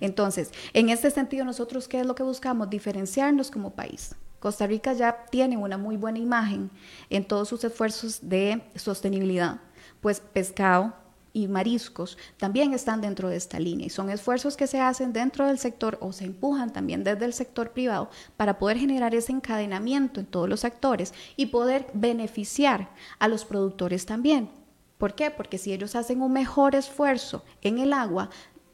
[0.00, 2.70] Entonces, en este sentido, nosotros, ¿qué es lo que buscamos?
[2.70, 4.14] Diferenciarnos como país.
[4.40, 6.70] Costa Rica ya tiene una muy buena imagen
[7.10, 9.60] en todos sus esfuerzos de sostenibilidad,
[10.00, 10.94] pues pescado,
[11.36, 15.46] y mariscos también están dentro de esta línea y son esfuerzos que se hacen dentro
[15.46, 20.18] del sector o se empujan también desde el sector privado para poder generar ese encadenamiento
[20.18, 24.48] en todos los actores y poder beneficiar a los productores también.
[24.96, 25.30] ¿Por qué?
[25.30, 28.30] Porque si ellos hacen un mejor esfuerzo en el agua,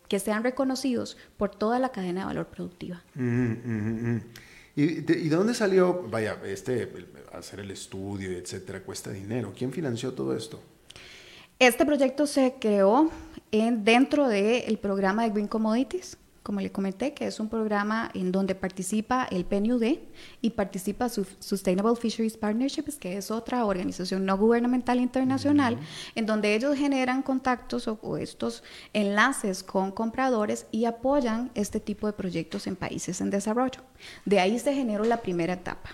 [0.07, 3.03] que sean reconocidos por toda la cadena de valor productiva.
[4.77, 6.93] ¿Y, de, dónde salió, vaya, este,
[7.33, 9.53] hacer el estudio, etcétera, cuesta dinero?
[9.57, 10.63] ¿Quién financió todo esto?
[11.63, 13.09] Este proyecto se creó
[13.53, 18.33] en, dentro del programa de Green Commodities, como le comenté, que es un programa en
[18.33, 19.99] donde participa el PNUD
[20.41, 25.79] y participa Sustainable Fisheries Partnerships, que es otra organización no gubernamental internacional,
[26.17, 32.13] en donde ellos generan contactos o, estos enlaces con compradores y apoyan este tipo de
[32.13, 33.83] proyectos en países en desarrollo.
[34.25, 35.91] De ahí se generó la primera etapa.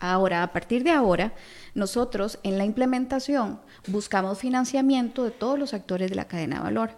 [0.00, 1.32] Ahora, a partir de ahora,
[1.74, 6.90] nosotros en la implementación buscamos financiamiento de todos los actores de la cadena de valor.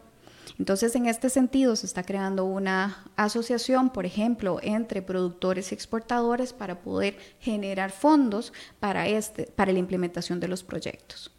[0.58, 6.52] Entonces, en este sentido, se está creando una asociación, por ejemplo, entre productores y exportadores
[6.52, 11.32] para poder generar fondos para, este, para la implementación de los proyectos.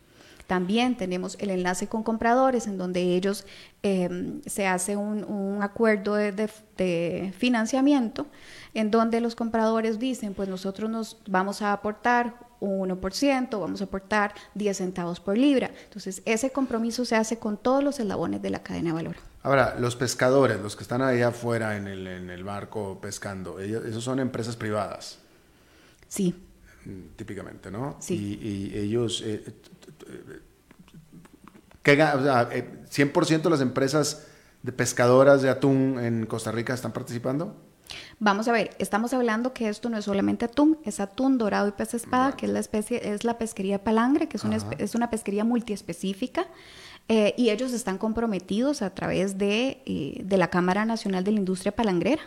[0.52, 3.45] También tenemos el enlace con compradores, en donde ellos
[3.84, 8.28] em, se hace un, acuerdo de, financiamiento,
[8.73, 13.86] en donde los compradores dicen, pues nosotros nos vamos a aportar un 1%, vamos a
[13.86, 15.71] aportar 10 centavos por libra.
[15.86, 19.15] Entonces, ese compromiso se hace con todos los eslabones de la cadena de valor.
[19.43, 23.84] Ahora, los pescadores, los que están allá afuera en el, en el barco pescando, ellos,
[23.86, 25.17] esos son empresas privadas.
[26.07, 26.36] Sí.
[27.15, 27.97] Típicamente, ¿no?
[27.99, 28.39] Sí.
[28.41, 29.43] Y, ellos, eh,
[31.81, 34.27] ¿qué, o sea, 100% eh, de las empresas
[34.62, 37.55] de pescadoras de atún en Costa Rica están participando.
[38.19, 41.71] Vamos a ver, estamos hablando que esto no es solamente atún, es atún dorado y
[41.71, 45.10] pez espada, que es la especie, es la pesquería palangre, que es una, es una
[45.10, 46.47] pesquería multiespecífica.
[47.08, 51.39] Eh, y ellos están comprometidos a través de, eh, de la Cámara Nacional de la
[51.39, 52.21] Industria Palangrera,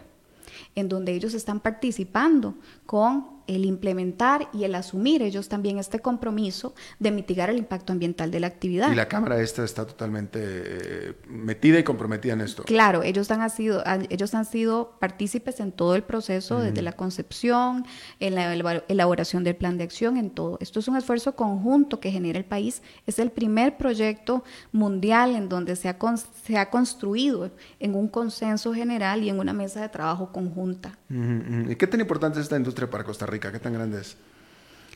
[0.74, 6.74] en donde ellos están participando con el implementar y el asumir ellos también este compromiso
[6.98, 8.90] de mitigar el impacto ambiental de la actividad.
[8.90, 12.64] Y la Cámara esta está totalmente eh, metida y comprometida en esto.
[12.64, 17.86] Claro, ellos han, sido, ellos han sido partícipes en todo el proceso, desde la concepción,
[18.20, 18.54] en la
[18.88, 20.58] elaboración del plan de acción, en todo.
[20.60, 22.82] Esto es un esfuerzo conjunto que genera el país.
[23.06, 25.96] Es el primer proyecto mundial en donde se ha,
[26.44, 30.98] se ha construido en un consenso general y en una mesa de trabajo conjunta.
[31.08, 33.33] ¿Y qué tan importante es esta industria para Costa Rica?
[33.40, 34.16] ¿Qué tan grande es?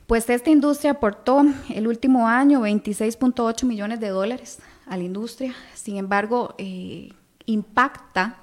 [0.06, 5.54] Pues esta industria aportó el último año 26.8 millones de dólares a la industria.
[5.74, 7.12] Sin embargo, eh,
[7.44, 8.36] impacta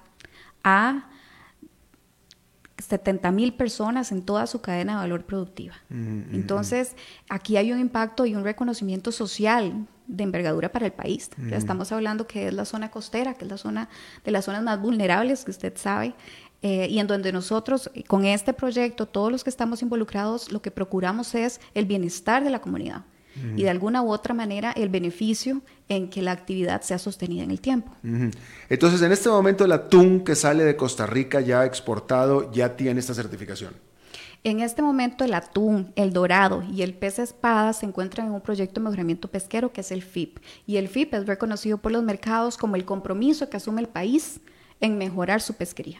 [0.64, 1.10] a
[2.78, 5.76] 70 mil personas en toda su cadena de valor productiva.
[5.90, 6.96] Mm, mm, Entonces,
[7.30, 11.32] aquí hay un impacto y un reconocimiento social de envergadura para el país.
[11.38, 11.54] Mm.
[11.54, 13.90] estamos hablando que es la zona costera, que es la zona
[14.24, 16.14] de las zonas más vulnerables que usted sabe,
[16.62, 20.72] eh, y en donde nosotros, con este proyecto, todos los que estamos involucrados, lo que
[20.72, 23.04] procuramos es el bienestar de la comunidad
[23.56, 27.52] y de alguna u otra manera el beneficio en que la actividad sea sostenida en
[27.52, 27.92] el tiempo.
[28.70, 33.00] Entonces, en este momento el atún que sale de Costa Rica ya exportado ya tiene
[33.00, 33.74] esta certificación.
[34.44, 38.42] En este momento el atún, el dorado y el pez espada se encuentran en un
[38.42, 40.38] proyecto de mejoramiento pesquero que es el FIP.
[40.68, 44.40] Y el FIP es reconocido por los mercados como el compromiso que asume el país
[44.82, 46.00] en mejorar su pesquería.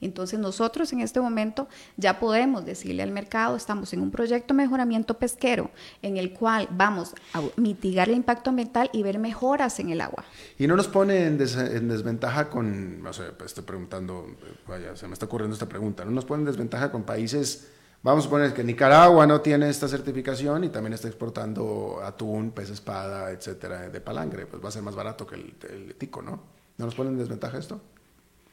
[0.00, 4.58] Entonces nosotros en este momento ya podemos decirle al mercado, estamos en un proyecto de
[4.58, 5.70] mejoramiento pesquero
[6.02, 10.24] en el cual vamos a mitigar el impacto ambiental y ver mejoras en el agua.
[10.58, 14.26] Y no nos pone en, desventaja con, no sé, pues estoy preguntando,
[14.66, 17.72] vaya, se me está ocurriendo esta pregunta, no nos pone en desventaja con países...
[18.00, 22.70] Vamos a poner que Nicaragua no tiene esta certificación y también está exportando atún, pez
[22.70, 24.46] espada, etcétera, de palangre.
[24.46, 26.40] Pues va a ser más barato que el tico, ¿no?
[26.76, 27.80] ¿No nos pone en desventaja esto?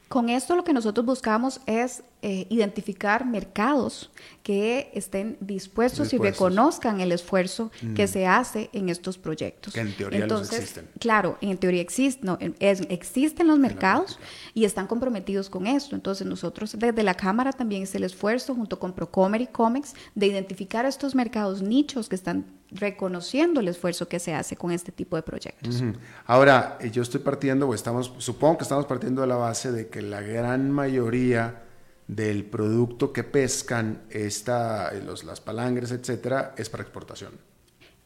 [0.08, 4.10] Con esto lo que nosotros buscamos es eh, identificar mercados
[4.42, 8.08] que estén dispuestos, y reconozcan el esfuerzo que mm.
[8.08, 9.74] se hace en estos proyectos.
[9.74, 10.88] Que en teoría Entonces, existen.
[10.98, 14.18] Claro, en teoría existen, existen los mercados
[14.54, 15.96] y están comprometidos con esto.
[15.96, 20.26] Entonces nosotros desde la Cámara también es el esfuerzo junto con Procomer y Comex de
[20.26, 25.16] identificar estos mercados nichos que están reconociendo el esfuerzo que se hace con este tipo
[25.16, 25.82] de proyectos.
[26.24, 29.88] Ahora, eh, yo estoy partiendo, o estamos, supongo que estamos partiendo de la base de
[29.88, 31.62] que la gran mayoría
[32.08, 37.32] del producto que pescan, esta, eh, los, las palangres, etcétera, es para exportación.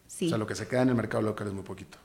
[0.07, 0.27] Sí.
[0.27, 1.99] O sea, lo que se queda en el mercado local es muy poquito.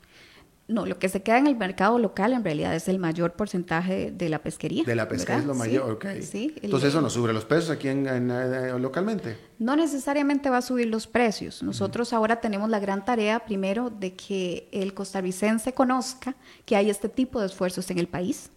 [0.68, 4.12] No, lo que se queda en el mercado local en realidad es el mayor porcentaje
[4.12, 4.84] de la pesquería.
[4.84, 6.06] De la pesca es lo mayor, ok.
[6.22, 9.38] Sí, Entonces eso no sube los precios aquí en, eh, localmente.
[9.60, 11.62] No necesariamente va a subir los precios.
[11.62, 17.10] Nosotros ahora tenemos la gran tarea primero de que el costarricense conozca que hay este
[17.10, 18.50] tipo de esfuerzos en el país,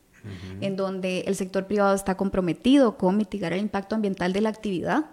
[0.62, 5.05] en donde el sector privado está comprometido con mitigar el impacto ambiental de la actividad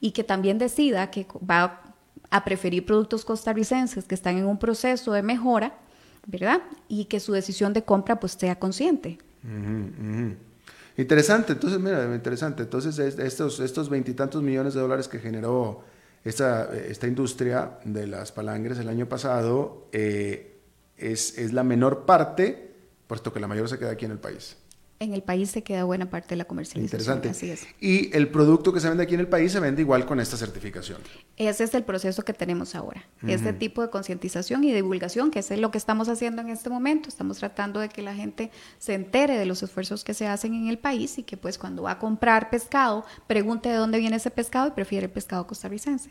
[0.00, 1.94] y que también decida que va
[2.28, 5.78] a preferir productos costarricenses que están en un proceso de mejora
[6.26, 6.62] ¿verdad?
[6.88, 9.18] Y que su decisión de compra pues sea consciente.
[10.96, 12.62] Interesante, entonces mira, interesante.
[12.62, 15.82] Entonces estos estos veintitantos millones de dólares que generó
[16.24, 20.60] esta, esta industria de las palangres el año pasado eh,
[20.96, 22.74] es, es la menor parte,
[23.06, 24.56] puesto que la mayor se queda aquí en el país.
[25.04, 27.00] En el país se queda buena parte de la comercialización.
[27.00, 27.30] Interesante.
[27.30, 27.66] Así es.
[27.80, 30.36] Y el producto que se vende aquí en el país se vende igual con esta
[30.36, 30.98] certificación.
[31.36, 33.04] Ese es el proceso que tenemos ahora.
[33.26, 37.08] Este tipo de concientización y divulgación, que es lo que estamos haciendo en este momento.
[37.08, 40.68] Estamos tratando de que la gente se entere de los esfuerzos que se hacen en
[40.68, 44.30] el país y que pues cuando va a comprar pescado, pregunte de dónde viene ese
[44.30, 46.10] pescado y prefiere el pescado costarricense.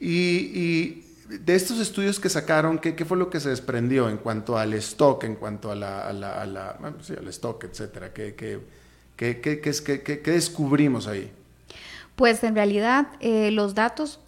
[0.00, 4.58] y de estos estudios que sacaron, ¿qué, ¿qué, fue lo que se desprendió en cuanto
[4.58, 8.12] al stock, en cuanto a la, a la, a la sí, al stock, etcétera?
[8.12, 8.60] ¿Qué, qué,
[9.16, 11.30] qué, qué descubrimos ahí?
[12.16, 14.20] Pues en realidad eh, los datos,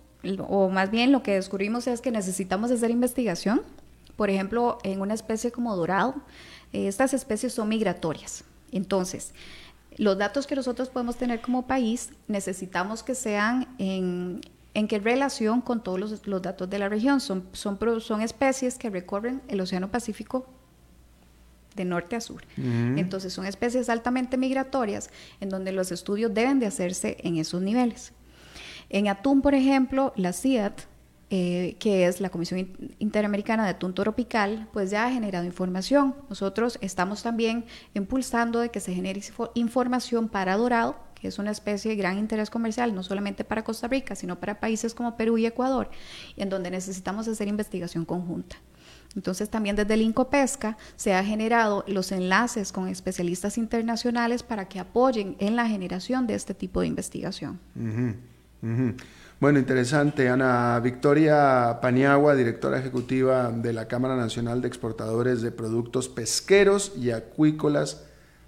[0.49, 3.63] o más bien lo que descubrimos es que necesitamos hacer investigación.
[4.17, 6.15] Por ejemplo, en una especie como dorado,
[6.73, 8.45] eh, estas especies son migratorias.
[8.73, 9.33] Entonces,
[9.97, 14.41] los datos que nosotros podemos tener como país necesitamos que sean en,
[14.75, 17.21] ¿En qué relación con todos los, datos de la región?
[17.21, 20.47] Son, son, son, especies que recorren el Océano Pacífico
[21.77, 22.43] de norte a sur.
[22.57, 25.11] Entonces son especies altamente migratorias
[25.41, 28.13] en donde los estudios deben de hacerse en esos niveles.
[28.91, 30.83] En atún, por ejemplo, la CIAT,
[31.31, 32.69] eh, que es la Comisión
[32.99, 36.15] Interamericana de Atún Tropical, pues ya ha generado información.
[36.29, 37.65] Nosotros estamos también
[37.95, 39.21] impulsando de que se genere
[39.55, 40.97] información para dorado
[41.29, 44.95] es una especie de gran interés comercial, no solamente para Costa Rica, sino para países
[44.95, 45.91] como Perú y Ecuador,
[46.37, 48.57] en donde necesitamos hacer investigación conjunta.
[49.17, 54.81] Entonces también desde el Incopesca se ha generado los enlaces con especialistas internacionales para que
[54.81, 57.61] apoyen en la generación de este tipo de investigación.
[59.41, 60.29] Bueno, interesante.
[60.29, 67.11] Ana Victoria Paniagua, directora ejecutiva de la Cámara Nacional de Exportadores de Productos Pesqueros y
[67.11, 68.05] Acuícolas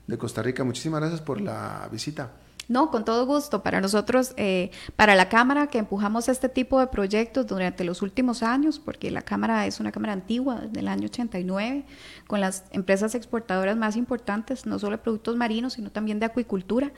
[0.06, 0.64] de Costa Rica.
[0.64, 2.32] Muchísimas gracias por la visita.
[2.68, 3.62] No, con todo gusto.
[3.62, 8.42] Para nosotros, eh, para la Cámara, que empujamos este tipo de proyectos durante los últimos
[8.42, 11.84] años, porque la Cámara es una Cámara antigua, del año 89,
[12.26, 16.92] con las empresas exportadoras más importantes, no solo de productos marinos, sino también de acuicultura.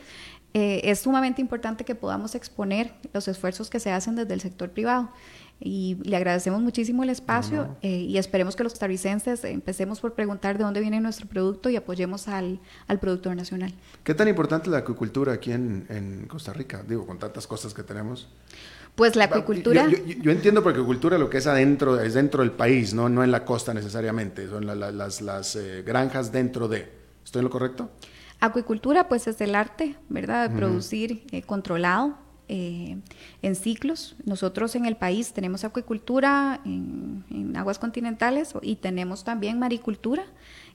[0.55, 4.71] Eh, es sumamente importante que podamos exponer los esfuerzos que se hacen desde el sector
[4.71, 5.11] privado
[5.61, 10.57] y le agradecemos muchísimo el espacio eh, y esperemos que los costarricenses empecemos por preguntar
[10.57, 13.75] de dónde viene nuestro producto y apoyemos al, al productor nacional.
[14.05, 16.85] ¿Qué tan importante es la acuicultura aquí en, en, Costa Rica?
[16.87, 18.29] Digo, con tantas cosas que tenemos.
[18.95, 19.89] Pues la acuicultura...
[19.89, 23.33] Yo, entiendo por acuicultura lo que es adentro, es dentro del país, no, no en
[23.33, 26.89] la costa necesariamente, son las, las eh, granjas dentro de.
[27.25, 27.91] ¿Estoy en lo correcto?
[28.41, 30.49] Acuicultura, pues es el arte, ¿verdad?
[30.49, 32.17] De producir eh, controlado
[32.49, 32.97] eh,
[33.43, 34.17] en ciclos.
[34.25, 40.25] Nosotros en el país tenemos acuicultura en, aguas continentales y tenemos también maricultura,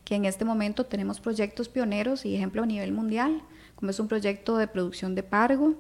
[0.04, 3.42] que en este momento tenemos proyectos pioneros y ejemplo a nivel mundial,
[3.76, 5.76] como es un proyecto de producción de pargo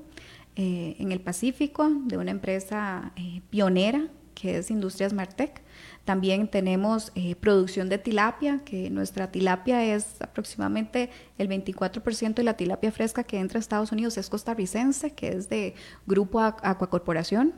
[0.55, 5.62] eh, en el Pacífico de una empresa eh, pionera que es Industrias Martec.
[6.05, 12.55] También tenemos eh, producción de tilapia, que nuestra tilapia es aproximadamente el 24% de la
[12.55, 15.75] tilapia fresca que entra a Estados Unidos es costarricense, que es de
[16.05, 17.53] Grupo Acuacorporación.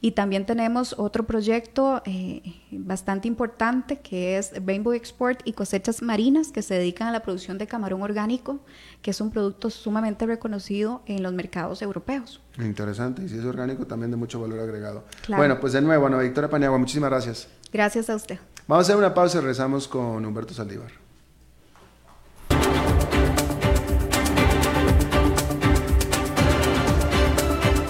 [0.00, 6.52] Y también tenemos otro proyecto eh, bastante importante que es Rainbow Export y cosechas marinas
[6.52, 8.60] que se dedican a la producción de camarón orgánico,
[9.02, 12.40] que es un producto sumamente reconocido en los mercados europeos.
[12.58, 15.04] Interesante, y si es orgánico también de mucho valor agregado.
[15.28, 17.48] Bueno, pues de nuevo, Ana Victoria Paniagua, muchísimas gracias.
[17.72, 18.38] Gracias a usted.
[18.66, 20.90] Vamos a hacer una pausa y regresamos con Humberto Saldívar.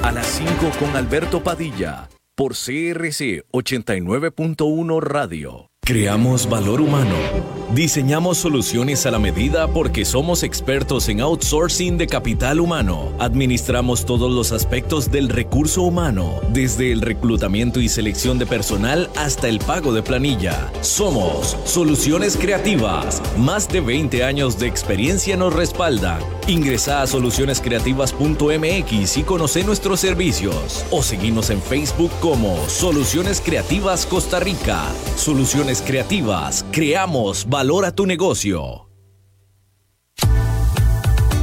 [0.03, 5.71] A las 5 con Alberto Padilla, por CRC 89.1 Radio.
[5.83, 7.60] Creamos valor humano.
[7.75, 13.13] Diseñamos soluciones a la medida porque somos expertos en outsourcing de capital humano.
[13.21, 19.47] Administramos todos los aspectos del recurso humano, desde el reclutamiento y selección de personal hasta
[19.47, 20.69] el pago de planilla.
[20.81, 23.23] Somos Soluciones Creativas.
[23.39, 26.19] Más de 20 años de experiencia nos respaldan.
[26.49, 30.85] Ingresa a solucionescreativas.mx y conoce nuestros servicios.
[30.91, 34.83] O seguimos en Facebook como Soluciones Creativas Costa Rica.
[35.15, 38.90] Soluciones creativas, creamos valor a tu negocio.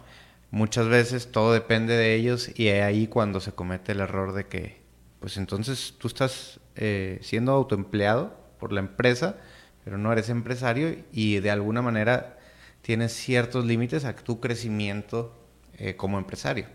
[0.50, 4.81] Muchas veces todo depende de ellos y ahí cuando se comete el error de que,
[5.22, 9.36] pues entonces tú estás eh, siendo autoempleado por la empresa,
[9.84, 12.38] pero no eres empresario y de alguna manera
[12.82, 15.32] tienes ciertos límites a tu crecimiento
[15.78, 16.66] eh, como empresario.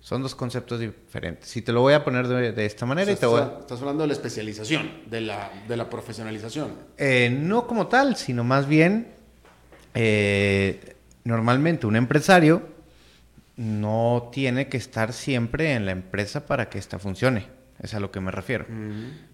[0.00, 1.48] Son dos conceptos diferentes.
[1.48, 4.08] Si te lo voy a poner de, esta manera y te estás, estás hablando de
[4.08, 6.72] la especialización, de la, de la profesionalización.
[6.96, 9.08] Eh, no como tal, sino más bien,
[9.94, 12.62] eh, normalmente un empresario
[13.56, 17.57] no tiene que estar siempre en la empresa para que ésta funcione.
[17.80, 18.66] Es a lo que me refiero.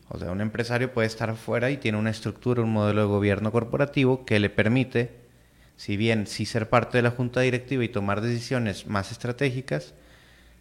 [0.08, 3.50] O sea, un empresario puede estar afuera y tiene una estructura, un modelo de gobierno
[3.52, 5.24] corporativo que le permite
[5.76, 9.94] si bien sí ser parte de la junta directiva y tomar decisiones más estratégicas,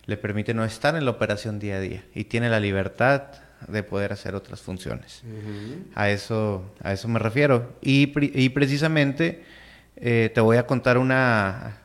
[0.06, 3.24] le permite no estar en la operación día a día y tiene la libertad
[3.68, 5.24] de poder hacer otras funciones.
[5.96, 7.74] a, eso, a eso me refiero.
[7.82, 8.08] Y,
[8.50, 9.44] precisamente
[9.96, 11.78] eh, te voy a contar una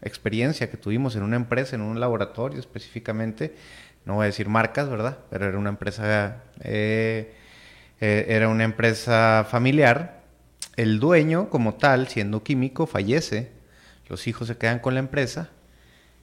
[0.00, 3.54] experiencia que tuvimos en una empresa, en un laboratorio específicamente.
[4.04, 5.18] No voy a decir marcas, ¿verdad?
[5.30, 7.34] Pero era una empresa, eh,
[8.00, 10.24] eh, era una empresa familiar
[10.76, 13.52] el dueño como tal, siendo químico, fallece,
[14.08, 15.50] los hijos se quedan con la empresa,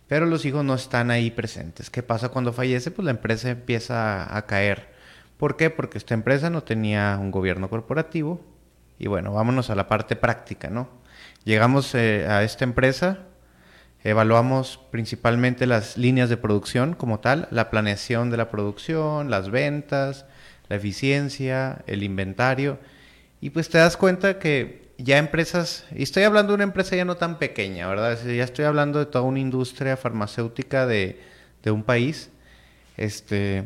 [0.07, 1.89] pero los hijos no están ahí presentes.
[1.89, 2.91] ¿Qué pasa cuando fallece?
[2.91, 4.89] Pues la empresa empieza a caer.
[5.37, 5.69] ¿Por qué?
[5.69, 8.41] Porque esta empresa no tenía un gobierno corporativo.
[8.99, 10.89] Y bueno, vámonos a la parte práctica, ¿no?
[11.45, 13.19] Llegamos eh, a esta empresa,
[14.03, 20.25] evaluamos principalmente las líneas de producción como tal, la planeación de la producción, las ventas,
[20.69, 22.79] la eficiencia, el inventario
[23.41, 27.05] y pues te das cuenta que ya empresas, y estoy hablando de una empresa ya
[27.05, 28.19] no tan pequeña, ¿verdad?
[28.23, 31.19] Ya estoy hablando de toda una industria farmacéutica de,
[31.65, 32.29] un país,
[32.97, 33.65] este,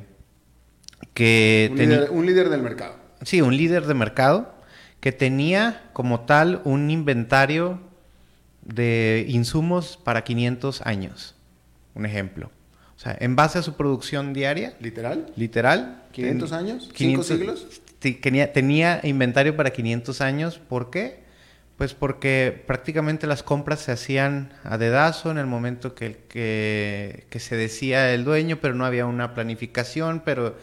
[1.13, 1.67] que...
[1.71, 2.95] Un, líder, un líder del mercado.
[3.21, 4.55] Sí, un líder de mercado
[5.01, 7.81] que tenía como tal un inventario
[8.65, 11.35] de insumos para 500 años,
[11.93, 12.51] un ejemplo.
[12.95, 14.75] O sea, en base a su producción diaria.
[14.79, 15.31] ¿Literal?
[15.35, 16.03] Literal.
[16.13, 16.91] ¿500 años?
[16.93, 17.67] ¿5 siglos?
[17.99, 20.59] tenía, tenía inventario para 500 años.
[20.59, 21.23] ¿Por qué?
[21.77, 27.39] Pues porque prácticamente las compras se hacían a dedazo en el momento que, que, que
[27.39, 30.55] se decía el dueño, pero no había una planificación, pero,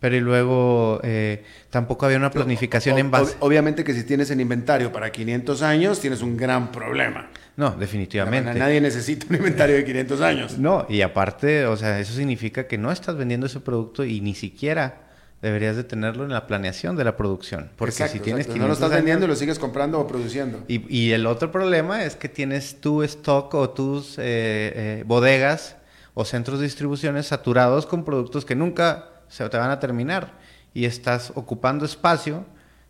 [0.00, 3.36] pero y luego eh, tampoco había una planificación en base.
[3.40, 7.28] Obviamente que si tienes el inventario para 500 años, tienes un gran problema.
[7.56, 8.54] No, definitivamente.
[8.54, 10.58] Nadie necesita un inventario de 500 años.
[10.58, 14.34] No, y aparte, o sea, eso significa que no estás vendiendo ese producto y ni
[14.34, 15.10] siquiera
[15.42, 17.70] deberías de tenerlo en la planeación de la producción.
[17.76, 20.62] Porque si tienes No lo estás vendiendo y lo sigues comprando o produciendo.
[20.68, 25.76] Y, y, el otro problema es que tienes tu stock o tus eh, eh, bodegas
[26.14, 30.34] o centros de distribuciones saturados con productos que nunca se te van a terminar.
[30.74, 32.44] Y estás ocupando espacio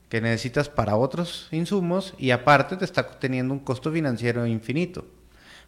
[0.08, 5.06] que necesitas para otros insumos y aparte te está teniendo un costo financiero infinito.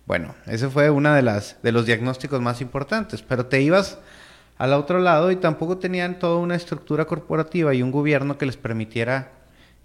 [0.05, 3.99] Bueno, ese fue uno de, las, de los diagnósticos más importantes, pero te ibas
[4.59, 8.57] al otro lado y tampoco tenían toda una estructura corporativa y un gobierno que les
[8.57, 9.31] permitiera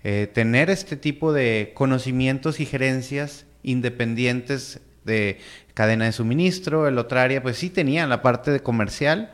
[0.03, 5.39] eh, tener este tipo de conocimientos y gerencias independientes de
[5.73, 9.31] cadena de suministro, el otro área pues sí tenían la parte de comercial,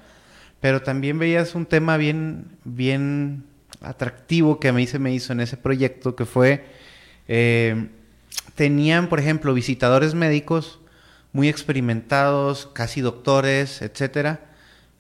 [0.64, 3.44] pero también veías un tema bien, bien
[3.82, 6.64] atractivo que a mí se me hizo en ese proyecto, que fue,
[7.28, 7.90] eh,
[8.56, 10.80] tenían, por ejemplo, visitadores médicos
[11.34, 14.40] muy experimentados, casi doctores, etcétera,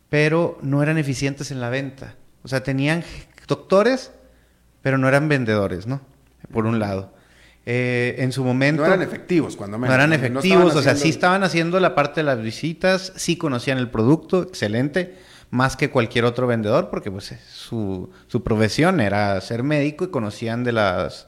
[0.09, 2.16] pero no eran eficientes en la venta.
[2.43, 3.05] O sea, tenían
[3.47, 4.11] doctores,
[4.82, 6.01] pero no eran vendedores, ¿no?
[6.51, 7.14] Por un lado.
[7.66, 8.82] Eh, en su momento...
[8.82, 9.95] No eran efectivos, cuando menos.
[9.95, 13.78] No eran efectivos, o sea, sí estaban haciendo la parte de las visitas, sí conocían
[13.78, 19.62] el producto, excelente, más que cualquier otro vendedor, porque pues su, su profesión era ser
[19.62, 21.28] médico y conocían de las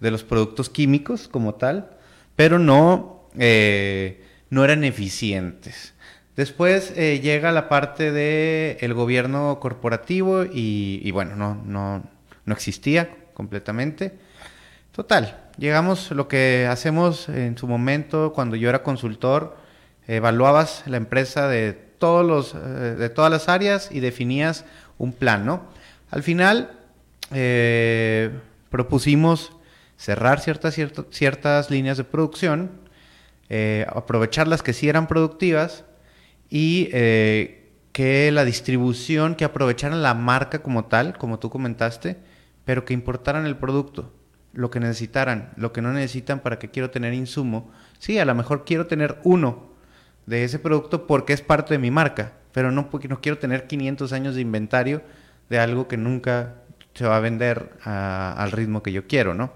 [0.00, 1.90] de los productos químicos como tal,
[2.36, 5.92] pero no, eh, no eran eficientes.
[6.36, 12.02] Después eh, llega la parte del el gobierno corporativo y, y bueno, no, no,
[12.46, 14.18] no existía completamente.
[14.92, 19.58] Total, llegamos, lo que hacemos en su momento, cuando yo era consultor,
[20.06, 24.64] evaluabas la empresa de, todos los, eh, de todas las áreas y definías
[24.98, 25.64] un plan, ¿no?
[26.10, 26.72] Al final,
[27.32, 28.30] eh,
[28.70, 29.52] propusimos
[29.96, 30.78] cerrar ciertas,
[31.10, 32.70] ciertas líneas de producción,
[33.48, 35.84] eh, aprovechar las que sí eran productivas
[36.50, 36.90] y
[37.92, 42.18] que la distribución, que aprovecharan la marca como tal, como tú comentaste,
[42.64, 44.12] pero que importaran el producto,
[44.52, 47.70] lo que necesitaran, lo que no necesitan para que quiero tener insumo.
[47.98, 49.75] Sí, a lo mejor quiero tener uno
[50.26, 53.66] de ese producto porque es parte de mi marca, pero no porque no quiero tener
[53.66, 55.02] 500 años de inventario
[55.48, 56.54] de algo que nunca
[56.94, 59.52] se va a vender al ritmo que yo quiero, ¿no?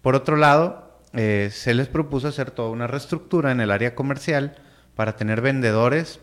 [0.00, 4.54] Por otro lado, eh, se les propuso hacer toda una reestructura en el área comercial
[4.94, 6.20] para tener vendedores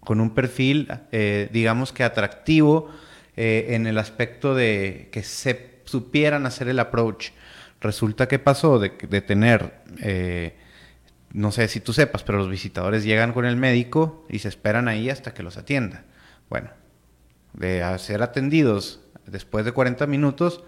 [0.00, 2.88] con un perfil, eh, digamos que atractivo
[3.36, 7.30] eh, en el aspecto de que se supieran hacer el approach.
[7.80, 9.72] Resulta que pasó de, de tener
[11.32, 14.88] no sé si tú sepas, pero los visitadores llegan con el médico y se esperan
[14.88, 16.04] ahí hasta que los atienda.
[16.50, 16.70] Bueno,
[17.54, 20.62] de ser atendidos después de 40 minutos,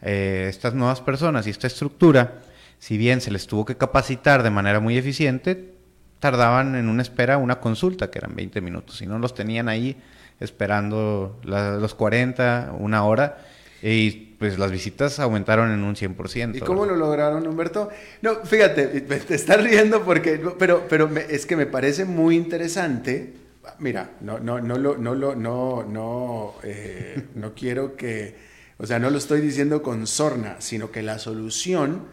[0.00, 2.40] eh, estas nuevas personas y esta estructura,
[2.78, 5.74] si bien se les tuvo que capacitar de manera muy eficiente,
[6.20, 9.96] tardaban en una espera una consulta, que eran 20 minutos, si no los tenían ahí
[10.40, 13.38] esperando los 40, una hora,
[13.82, 16.56] y pues las visitas aumentaron en un 100%.
[16.56, 17.88] ¿Y cómo lo lograron, Humberto?
[18.22, 23.34] No, fíjate, te estás riendo porque, pero, pero es que me parece muy interesante.
[23.80, 28.36] Mira, no, no, no lo, no lo, no, no, eh, no quiero que,
[28.78, 32.06] o sea, no lo estoy diciendo con sorna, sino que la solución,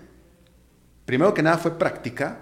[1.06, 2.42] primero que nada fue práctica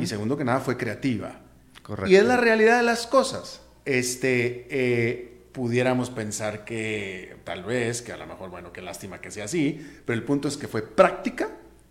[0.00, 1.40] y segundo que nada fue creativa.
[1.82, 2.10] Correcto.
[2.10, 3.60] Y es la realidad de las cosas.
[3.84, 9.32] Este, eh, pudiéramos pensar que tal vez, que a lo mejor, bueno, qué lástima que
[9.32, 11.48] sea así, pero el punto es que fue práctica,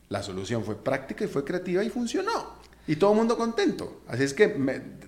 [0.07, 2.55] la solución fue práctica y fue creativa y funcionó.
[2.87, 4.03] Y todo el mundo contento.
[4.07, 4.47] Así es que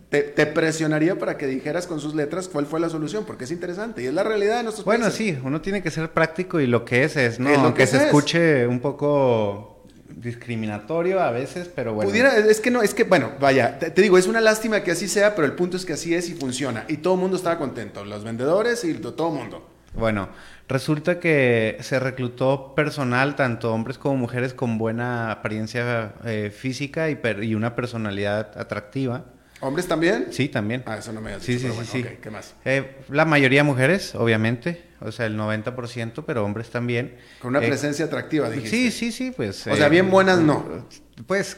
[0.09, 4.03] te, presionaría para que dijeras con sus letras cuál fue la solución, porque es interesante
[4.03, 6.83] y es la realidad de nuestros Bueno, sí, uno tiene que ser práctico y lo
[6.83, 7.49] que es es, ¿no?
[7.55, 9.78] Aunque se escuche un poco
[10.21, 12.09] discriminatorio a veces, pero bueno.
[12.09, 15.07] Pudiera, es que no, es que, bueno, vaya, te, digo, es una lástima que así
[15.07, 16.85] sea, pero el punto es que así es y funciona.
[16.87, 19.69] Y todo el mundo estaba contento, los vendedores y todo el mundo.
[19.93, 20.29] Bueno,
[20.67, 27.19] resulta que se reclutó personal, tanto hombres como mujeres, con buena apariencia eh, física y,
[27.41, 29.25] y una personalidad atractiva.
[29.61, 30.27] ¿Hombres también?
[30.31, 30.83] Sí, también.
[30.85, 32.53] Ah, eso no me dicho, sí, sí, sí, ¿Qué más?
[32.63, 37.17] Eh, la mayoría mujeres, obviamente, o sea, el 90%, pero hombres también.
[37.41, 38.69] Con una eh, presencia atractiva, dijiste.
[38.69, 39.67] Sí, sí, sí, pues.
[39.67, 40.87] O sea, eh, bien buenas no.
[41.27, 41.57] Pues,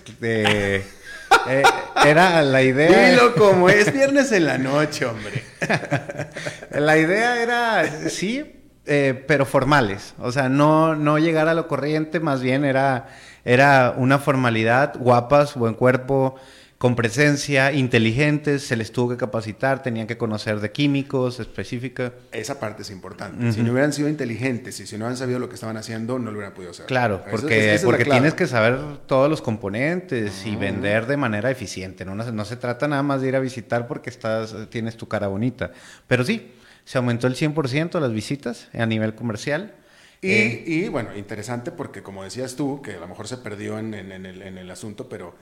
[2.04, 3.12] era la idea.
[3.12, 5.44] Dilo como es viernes en la noche, hombre.
[6.72, 8.44] la idea era, sí,
[8.84, 10.16] pero formales.
[10.18, 13.10] O sea, no, no llegar a lo corriente, más bien era,
[13.46, 16.40] era una formalidad, guapas, buen cuerpo
[16.82, 22.12] con presencia, inteligentes, se les tuvo que capacitar, tenían que conocer de químicos específica.
[22.32, 23.52] Esa parte es importante.
[23.52, 26.32] Si no hubieran sido inteligentes y si no hubieran sabido lo que estaban haciendo, no
[26.32, 26.88] lo hubieran podido hacer.
[26.88, 32.04] Claro, porque, porque tienes que saber todos los componentes y vender de manera eficiente.
[32.04, 32.16] ¿no?
[32.16, 35.70] No, se trata nada más de ir a visitar porque estás, tienes tu cara bonita.
[36.08, 36.52] Pero sí,
[36.84, 39.76] se aumentó el 100% las visitas a nivel comercial.
[40.20, 43.78] Y, eh, y, bueno, interesante porque como decías tú, que a lo mejor se perdió
[43.78, 45.36] en, en, el, en el asunto, pero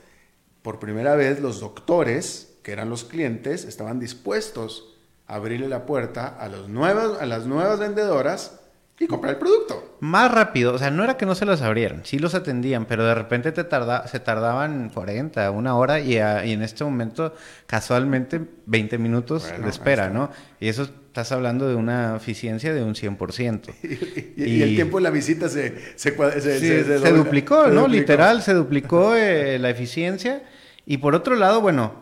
[0.70, 4.94] por primera vez los doctores, que eran los clientes, estaban dispuestos
[5.26, 8.60] a abrirle la puerta a, los nuevos, a las nuevas vendedoras
[9.00, 9.98] y comprar el producto.
[10.00, 13.04] Más rápido, o sea, no era que no se los abrieran, sí los atendían, pero
[13.04, 17.34] de repente te tarda, se tardaban 40, una hora y, en este momento
[17.66, 20.30] casualmente 20 minutos de espera, ¿no?
[20.60, 23.74] Y eso estás hablando de una eficiencia de un 100%.
[24.38, 27.88] y, y, el tiempo de la visita se, se, se, duplicó, ¿no?
[27.88, 30.44] Literal, se duplicó eh, la eficiencia.
[30.90, 31.94] Y por otro lado, bueno,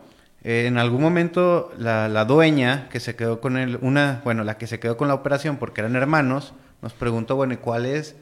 [0.42, 4.66] eh, en algún momento la, dueña que se quedó con él, una, bueno, la que
[4.66, 8.16] se quedó con la operación porque eran hermanos, nos preguntó, bueno, ¿y cuál es,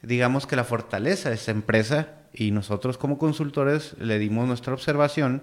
[0.00, 2.08] digamos que la fortaleza de esta empresa?
[2.32, 5.42] Y nosotros como consultores le dimos nuestra observación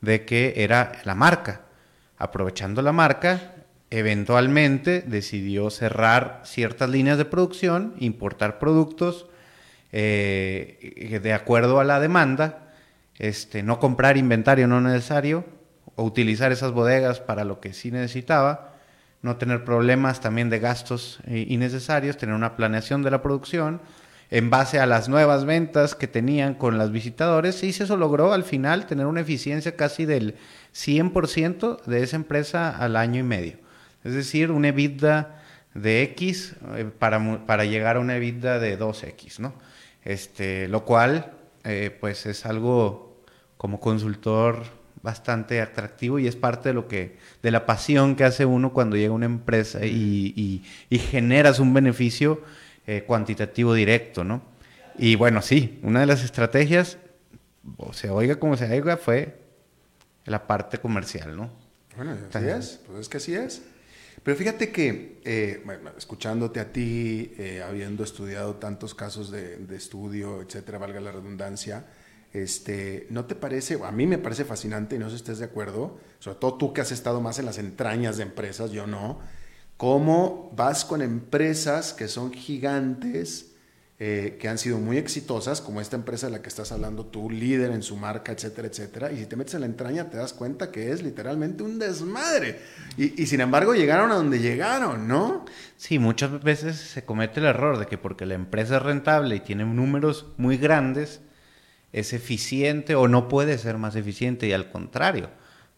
[0.00, 1.60] de que era la marca.
[2.18, 3.52] Aprovechando la marca,
[3.90, 9.26] eventualmente decidió cerrar ciertas líneas de producción, importar productos
[9.92, 12.69] eh, de acuerdo a la demanda,
[13.20, 15.44] este, no comprar inventario no necesario,
[15.94, 18.74] o utilizar esas bodegas para lo que sí necesitaba,
[19.22, 23.82] no tener problemas también de gastos eh, innecesarios, tener una planeación de la producción
[24.30, 28.44] en base a las nuevas ventas que tenían con las visitadores y se logró al
[28.44, 30.36] final tener una eficiencia casi del
[30.74, 33.58] 100% de esa empresa al año y medio.
[34.02, 35.42] Es decir, una EBITDA
[35.74, 39.52] de X eh, para, para llegar a una EBITDA de 2X, ¿no?
[40.04, 41.32] Este, lo cual,
[41.64, 43.09] eh, pues es algo
[43.60, 44.62] como consultor
[45.02, 48.96] bastante atractivo y es parte de lo que, de la pasión que hace uno cuando
[48.96, 52.40] llega a una empresa y, y, generas un beneficio
[52.86, 54.40] eh, cuantitativo directo, ¿no?
[54.96, 56.96] Y bueno, sí, una de las estrategias,
[57.76, 59.38] o se oiga como se oiga, fue
[60.24, 61.50] la parte comercial, ¿no?
[61.96, 63.60] Bueno, así es, pues es que así es.
[64.22, 69.76] Pero fíjate que, eh, bueno, escuchándote a ti, eh, habiendo estudiado tantos casos de, de,
[69.76, 71.84] estudio, etcétera, valga la redundancia,
[72.32, 75.46] este, ¿no te parece, a mí me parece fascinante y no sé si estés de
[75.46, 79.18] acuerdo, sobre todo tú que has estado más en las entrañas de empresas, yo no,
[79.76, 83.46] cómo vas con empresas que son gigantes,
[84.02, 87.28] eh, que han sido muy exitosas, como esta empresa de la que estás hablando tú,
[87.28, 89.12] líder en su marca, etcétera, etcétera.
[89.12, 92.60] Y si te metes en la entraña, te das cuenta que es literalmente un desmadre.
[92.96, 95.44] Y, y, sin embargo, llegaron a donde llegaron, ¿no?
[95.76, 99.40] Sí, muchas veces se comete el error de que porque la empresa es rentable y
[99.40, 101.20] tiene números muy grandes,
[101.92, 104.46] es eficiente o no puede ser más eficiente.
[104.46, 105.30] Y al contrario,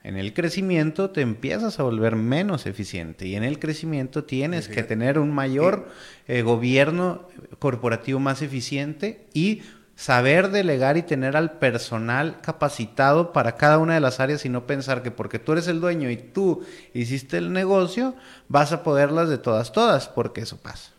[0.02, 4.82] en el crecimiento te empiezas a volver menos eficiente y en el crecimiento tienes que
[4.82, 5.88] tener un mayor
[6.26, 7.28] eh, gobierno
[7.60, 9.62] corporativo más eficiente y
[9.94, 14.66] saber delegar y tener al personal capacitado para cada una de las áreas y no
[14.66, 18.16] pensar que porque tú eres el dueño y tú hiciste el negocio,
[18.48, 20.91] vas a poderlas de todas, todas, porque eso pasa.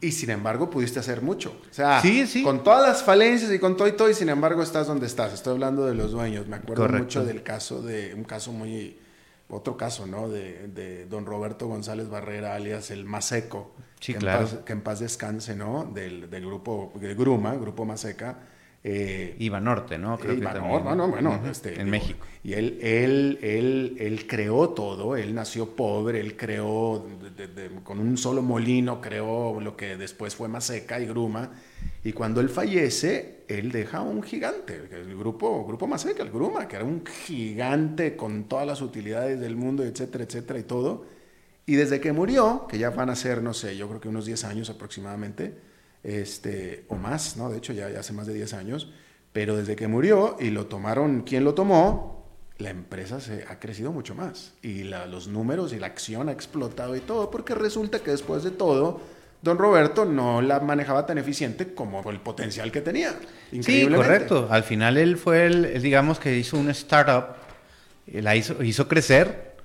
[0.00, 1.60] Y sin embargo pudiste hacer mucho.
[1.70, 2.02] O sea,
[2.42, 5.32] con todas las falencias y con todo y todo, y sin embargo estás donde estás.
[5.32, 6.46] Estoy hablando de los dueños.
[6.46, 8.98] Me acuerdo mucho del caso de, un caso muy,
[9.48, 10.28] otro caso, ¿no?
[10.28, 13.74] De, de don Roberto González Barrera, alias el Maseco.
[14.00, 14.42] Sí, que claro.
[14.42, 15.84] En paz, que en paz descanse, ¿no?
[15.84, 18.38] Del, del grupo, de Gruma, Grupo Maseca
[18.86, 20.18] eh, Iba Norte, ¿no?
[20.18, 20.84] Creo Iba que también.
[20.84, 22.26] Norte, bueno, este, en digo, México.
[22.42, 27.82] Y él, él, él, él creó todo, él nació pobre, él creó, de, de, de,
[27.82, 31.50] con un solo molino, creó lo que después fue Maseca y Gruma.
[32.04, 36.76] Y cuando él fallece, él deja un gigante, el grupo, grupo Maseca, el Gruma, que
[36.76, 41.06] era un gigante con todas las utilidades del mundo, etcétera, etcétera, y todo.
[41.64, 44.26] Y desde que murió, que ya van a ser, no sé, yo creo que unos
[44.26, 45.54] 10 años aproximadamente,
[46.04, 47.50] este, o más, ¿no?
[47.50, 48.92] De hecho, ya, ya, hace más de 10 años,
[49.32, 52.28] pero desde que murió y lo tomaron, ¿quién lo tomó?
[52.58, 56.32] La empresa se ha crecido mucho más y la, los números y la acción ha
[56.32, 59.00] explotado y todo, porque resulta que después de todo,
[59.42, 63.14] don Roberto no la manejaba tan eficiente como el potencial que tenía.
[63.60, 64.46] Sí, correcto.
[64.50, 67.36] Al final él fue el, digamos que hizo un startup,
[68.06, 69.56] la hizo, hizo crecer,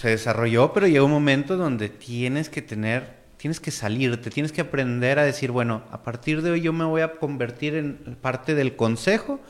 [0.00, 4.60] se desarrolló, pero llegó un momento donde tienes que tener tienes que salirte, tienes que
[4.60, 8.54] aprender a decir, bueno, a partir de hoy yo me voy a convertir en parte
[8.54, 9.40] del consejo,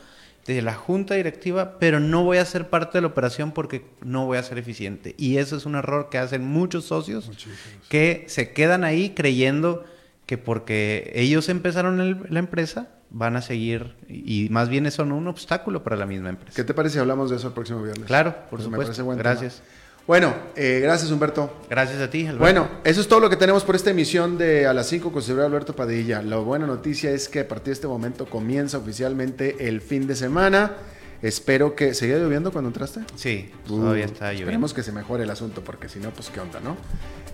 [0.45, 4.25] de la junta directiva, pero no voy a ser parte de la operación porque no
[4.25, 5.13] voy a ser eficiente.
[5.17, 7.57] Y eso es un error que hacen muchos socios Muchísimos.
[7.89, 9.83] que se quedan ahí creyendo
[10.25, 15.27] que porque ellos empezaron el, la empresa, van a seguir y más bien son un
[15.27, 16.55] obstáculo para la misma empresa.
[16.55, 18.05] ¿Qué te parece si hablamos de eso el próximo viernes?
[18.05, 19.05] Claro, por pues supuesto.
[19.17, 19.55] Gracias.
[19.55, 19.80] Tema.
[20.07, 21.51] Bueno, eh, gracias Humberto.
[21.69, 22.39] Gracias a ti, Alberto.
[22.39, 25.21] Bueno, eso es todo lo que tenemos por esta emisión de A las 5 con
[25.21, 26.21] Señor Alberto Padilla.
[26.21, 30.15] La buena noticia es que a partir de este momento comienza oficialmente el fin de
[30.15, 30.73] semana.
[31.21, 31.93] Espero que...
[31.93, 33.01] ¿Seguía lloviendo cuando entraste?
[33.15, 34.43] Sí, uh, todavía está lloviendo.
[34.43, 36.75] Esperemos que se mejore el asunto, porque si no, pues qué onda, ¿no?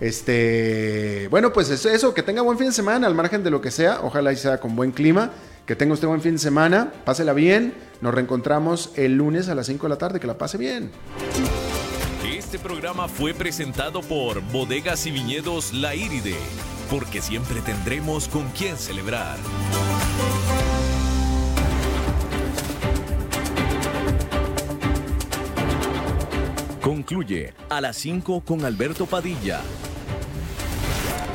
[0.00, 1.26] Este...
[1.30, 3.70] Bueno, pues eso, eso, que tenga buen fin de semana, al margen de lo que
[3.70, 4.00] sea.
[4.02, 5.30] Ojalá y sea con buen clima.
[5.64, 6.92] Que tenga usted buen fin de semana.
[7.04, 7.72] Pásela bien.
[8.02, 10.20] Nos reencontramos el lunes a las 5 de la tarde.
[10.20, 10.90] Que la pase bien.
[12.48, 16.38] Este programa fue presentado por Bodegas y Viñedos La Iride,
[16.88, 19.36] porque siempre tendremos con quién celebrar.
[26.80, 29.60] Concluye a las 5 con Alberto Padilla.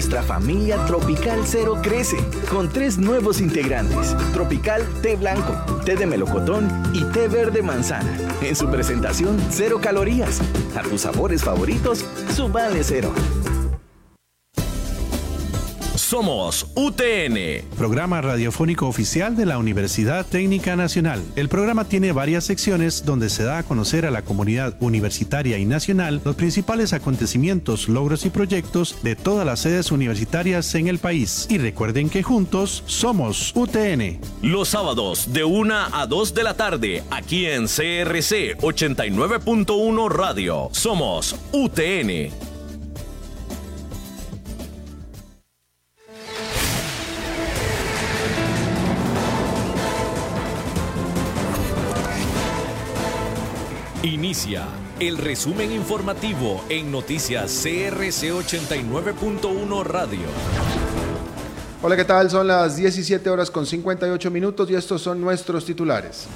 [0.00, 2.16] Nuestra familia Tropical Cero crece
[2.50, 5.52] con tres nuevos integrantes: Tropical Té Blanco,
[5.84, 8.16] Té de Melocotón y Té Verde Manzana.
[8.40, 10.40] En su presentación, cero calorías.
[10.74, 13.12] A tus sabores favoritos, su vale cero.
[16.10, 17.64] Somos UTN.
[17.78, 21.22] Programa radiofónico oficial de la Universidad Técnica Nacional.
[21.36, 25.64] El programa tiene varias secciones donde se da a conocer a la comunidad universitaria y
[25.66, 31.46] nacional los principales acontecimientos, logros y proyectos de todas las sedes universitarias en el país.
[31.48, 34.18] Y recuerden que juntos somos UTN.
[34.42, 40.70] Los sábados de 1 a 2 de la tarde, aquí en CRC 89.1 Radio.
[40.72, 42.49] Somos UTN.
[54.02, 54.64] Inicia
[54.98, 60.20] el resumen informativo en noticias CRC 89.1 Radio.
[61.82, 62.30] Hola, ¿qué tal?
[62.30, 66.28] Son las 17 horas con 58 minutos y estos son nuestros titulares.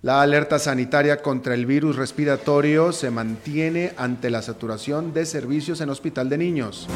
[0.00, 5.90] La alerta sanitaria contra el virus respiratorio se mantiene ante la saturación de servicios en
[5.90, 6.88] Hospital de Niños.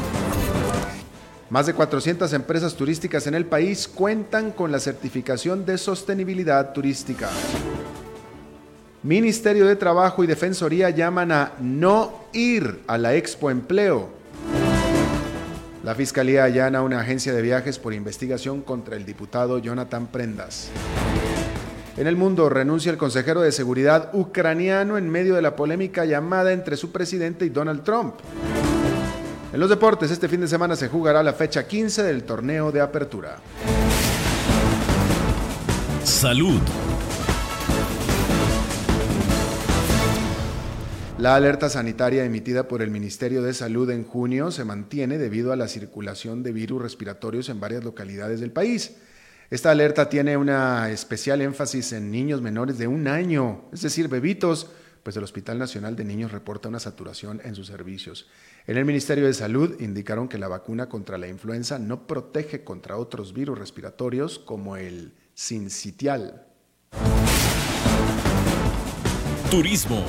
[1.51, 7.29] Más de 400 empresas turísticas en el país cuentan con la certificación de sostenibilidad turística.
[9.07, 14.09] Ministerio de Trabajo y Defensoría llaman a no ir a la Expo Empleo.
[15.85, 20.67] La Fiscalía allana una agencia de viajes por investigación contra el diputado Jonathan Prendas.
[21.95, 26.51] En el mundo renuncia el consejero de seguridad ucraniano en medio de la polémica llamada
[26.51, 28.15] entre su presidente y Donald Trump.
[29.53, 32.81] En los deportes, este fin de semana se jugará la fecha 15 del torneo de
[32.81, 33.37] apertura.
[36.03, 36.59] Salud.
[41.19, 45.55] La alerta sanitaria emitida por el Ministerio de Salud en junio se mantiene debido a
[45.55, 48.97] la circulación de virus respiratorios en varias localidades del país.
[49.49, 54.69] Esta alerta tiene una especial énfasis en niños menores de un año, es decir, bebitos,
[55.01, 58.27] pues el Hospital Nacional de Niños reporta una saturación en sus servicios.
[58.67, 62.95] En el Ministerio de Salud indicaron que la vacuna contra la influenza no protege contra
[62.95, 66.45] otros virus respiratorios como el sincitial.
[69.49, 70.05] Turismo.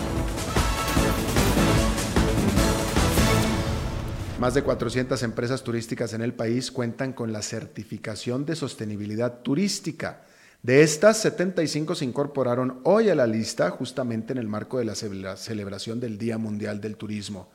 [4.38, 10.22] Más de 400 empresas turísticas en el país cuentan con la certificación de sostenibilidad turística.
[10.62, 14.94] De estas, 75 se incorporaron hoy a la lista justamente en el marco de la
[14.94, 17.50] celebración del Día Mundial del Turismo.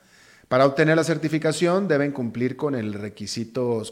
[0.49, 2.91] Para obtener la certificación deben cumplir con, el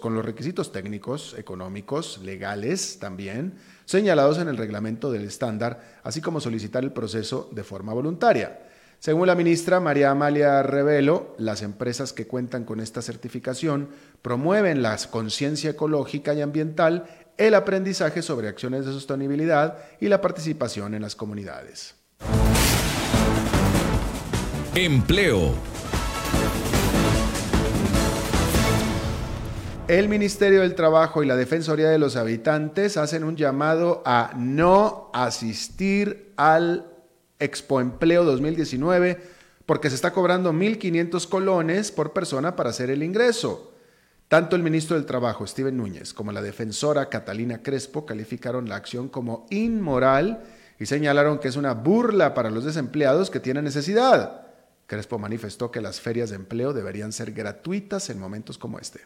[0.02, 3.54] con los requisitos técnicos, económicos, legales también,
[3.86, 8.60] señalados en el reglamento del estándar, así como solicitar el proceso de forma voluntaria.
[9.02, 13.90] Según la ministra María Amalia Revelo, las empresas que cuentan con esta certificación
[14.22, 20.94] promueven la conciencia ecológica y ambiental, el aprendizaje sobre acciones de sostenibilidad y la participación
[20.94, 21.96] en las comunidades.
[24.76, 25.56] Empleo.
[29.88, 35.10] El Ministerio del Trabajo y la Defensoría de los Habitantes hacen un llamado a no
[35.12, 36.91] asistir al
[37.42, 43.74] Expo Empleo 2019 porque se está cobrando 1.500 colones por persona para hacer el ingreso.
[44.28, 49.10] Tanto el ministro del Trabajo, Steven Núñez, como la defensora Catalina Crespo calificaron la acción
[49.10, 50.44] como inmoral
[50.80, 54.48] y señalaron que es una burla para los desempleados que tienen necesidad.
[54.88, 59.02] Crespo manifestó que las ferias de empleo deberían ser gratuitas en momentos como este.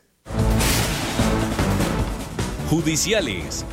[2.70, 3.66] Judiciales.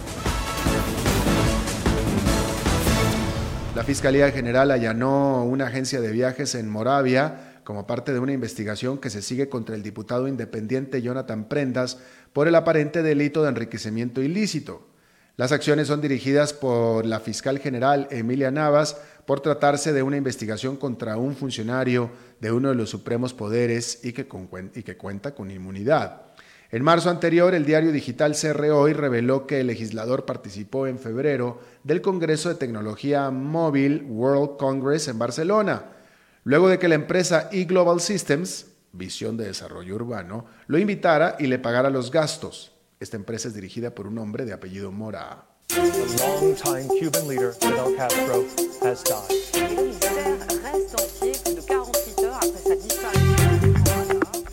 [3.75, 8.99] La Fiscalía General allanó una agencia de viajes en Moravia como parte de una investigación
[8.99, 11.97] que se sigue contra el diputado independiente Jonathan Prendas
[12.35, 14.87] por el aparente delito de enriquecimiento ilícito.
[15.39, 20.77] Las acciones son dirigidas por la fiscal general Emilia Navas por tratarse de una investigación
[20.77, 22.11] contra un funcionario
[22.41, 24.29] de uno de los supremos poderes y que,
[24.75, 26.32] y que cuenta con inmunidad.
[26.73, 31.61] En marzo anterior, el diario digital CR Hoy reveló que el legislador participó en febrero
[31.85, 35.93] del Congreso de Tecnología Móvil World Congress en Barcelona,
[36.45, 41.59] luego de que la empresa eGlobal Systems, visión de desarrollo urbano, lo invitara y le
[41.59, 42.73] pagara los gastos.
[42.99, 45.45] Esta empresa es dirigida por un hombre de apellido Mora.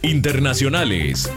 [0.02, 1.30] Internacionales.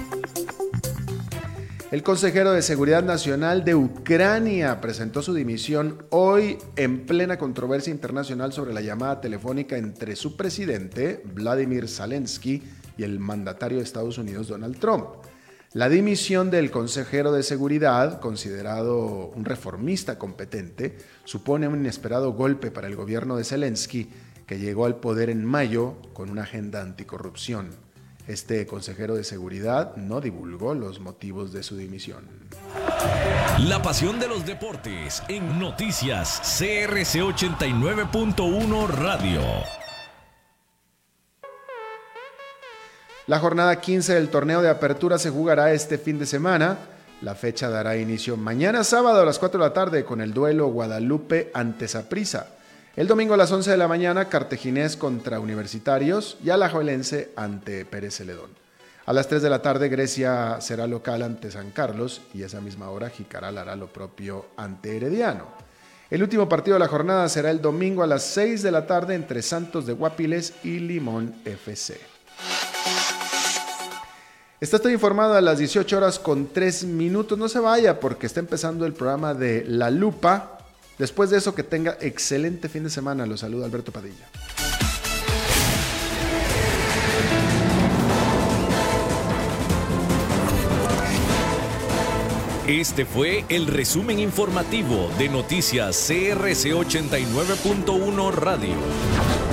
[1.92, 8.54] El consejero de Seguridad Nacional de Ucrania presentó su dimisión hoy en plena controversia internacional
[8.54, 12.62] sobre la llamada telefónica entre su presidente, Vladimir Zelensky,
[12.96, 15.04] y el mandatario de Estados Unidos, Donald Trump.
[15.74, 22.88] La dimisión del consejero de Seguridad, considerado un reformista competente, supone un inesperado golpe para
[22.88, 24.08] el gobierno de Zelensky,
[24.46, 27.91] que llegó al poder en mayo con una agenda anticorrupción.
[28.32, 32.24] Este consejero de seguridad no divulgó los motivos de su dimisión.
[33.58, 39.42] La pasión de los deportes en noticias CRC 89.1 Radio.
[43.26, 46.78] La jornada 15 del torneo de apertura se jugará este fin de semana.
[47.20, 50.68] La fecha dará inicio mañana sábado a las 4 de la tarde con el duelo
[50.68, 52.46] Guadalupe ante Saprissa.
[52.94, 58.16] El domingo a las 11 de la mañana, Cartaginés contra Universitarios y Alajuelense ante Pérez
[58.16, 58.50] Celedón.
[59.06, 62.90] A las 3 de la tarde, Grecia será local ante San Carlos y esa misma
[62.90, 65.46] hora Jicaral hará lo propio ante Herediano.
[66.10, 69.14] El último partido de la jornada será el domingo a las 6 de la tarde
[69.14, 71.98] entre Santos de Guapiles y Limón FC.
[74.60, 77.38] Está estoy informado a las 18 horas con 3 minutos.
[77.38, 80.58] No se vaya porque está empezando el programa de La Lupa
[81.02, 83.26] Después de eso, que tenga excelente fin de semana.
[83.26, 84.24] Los saluda Alberto Padilla.
[92.68, 99.51] Este fue el resumen informativo de Noticias CRC 89.1 Radio.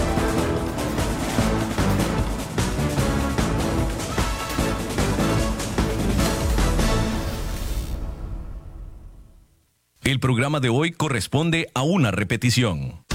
[10.09, 13.05] El programa de hoy corresponde a una repetición.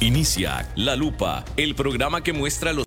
[0.00, 2.80] Inicia La Lupa, el programa que muestra los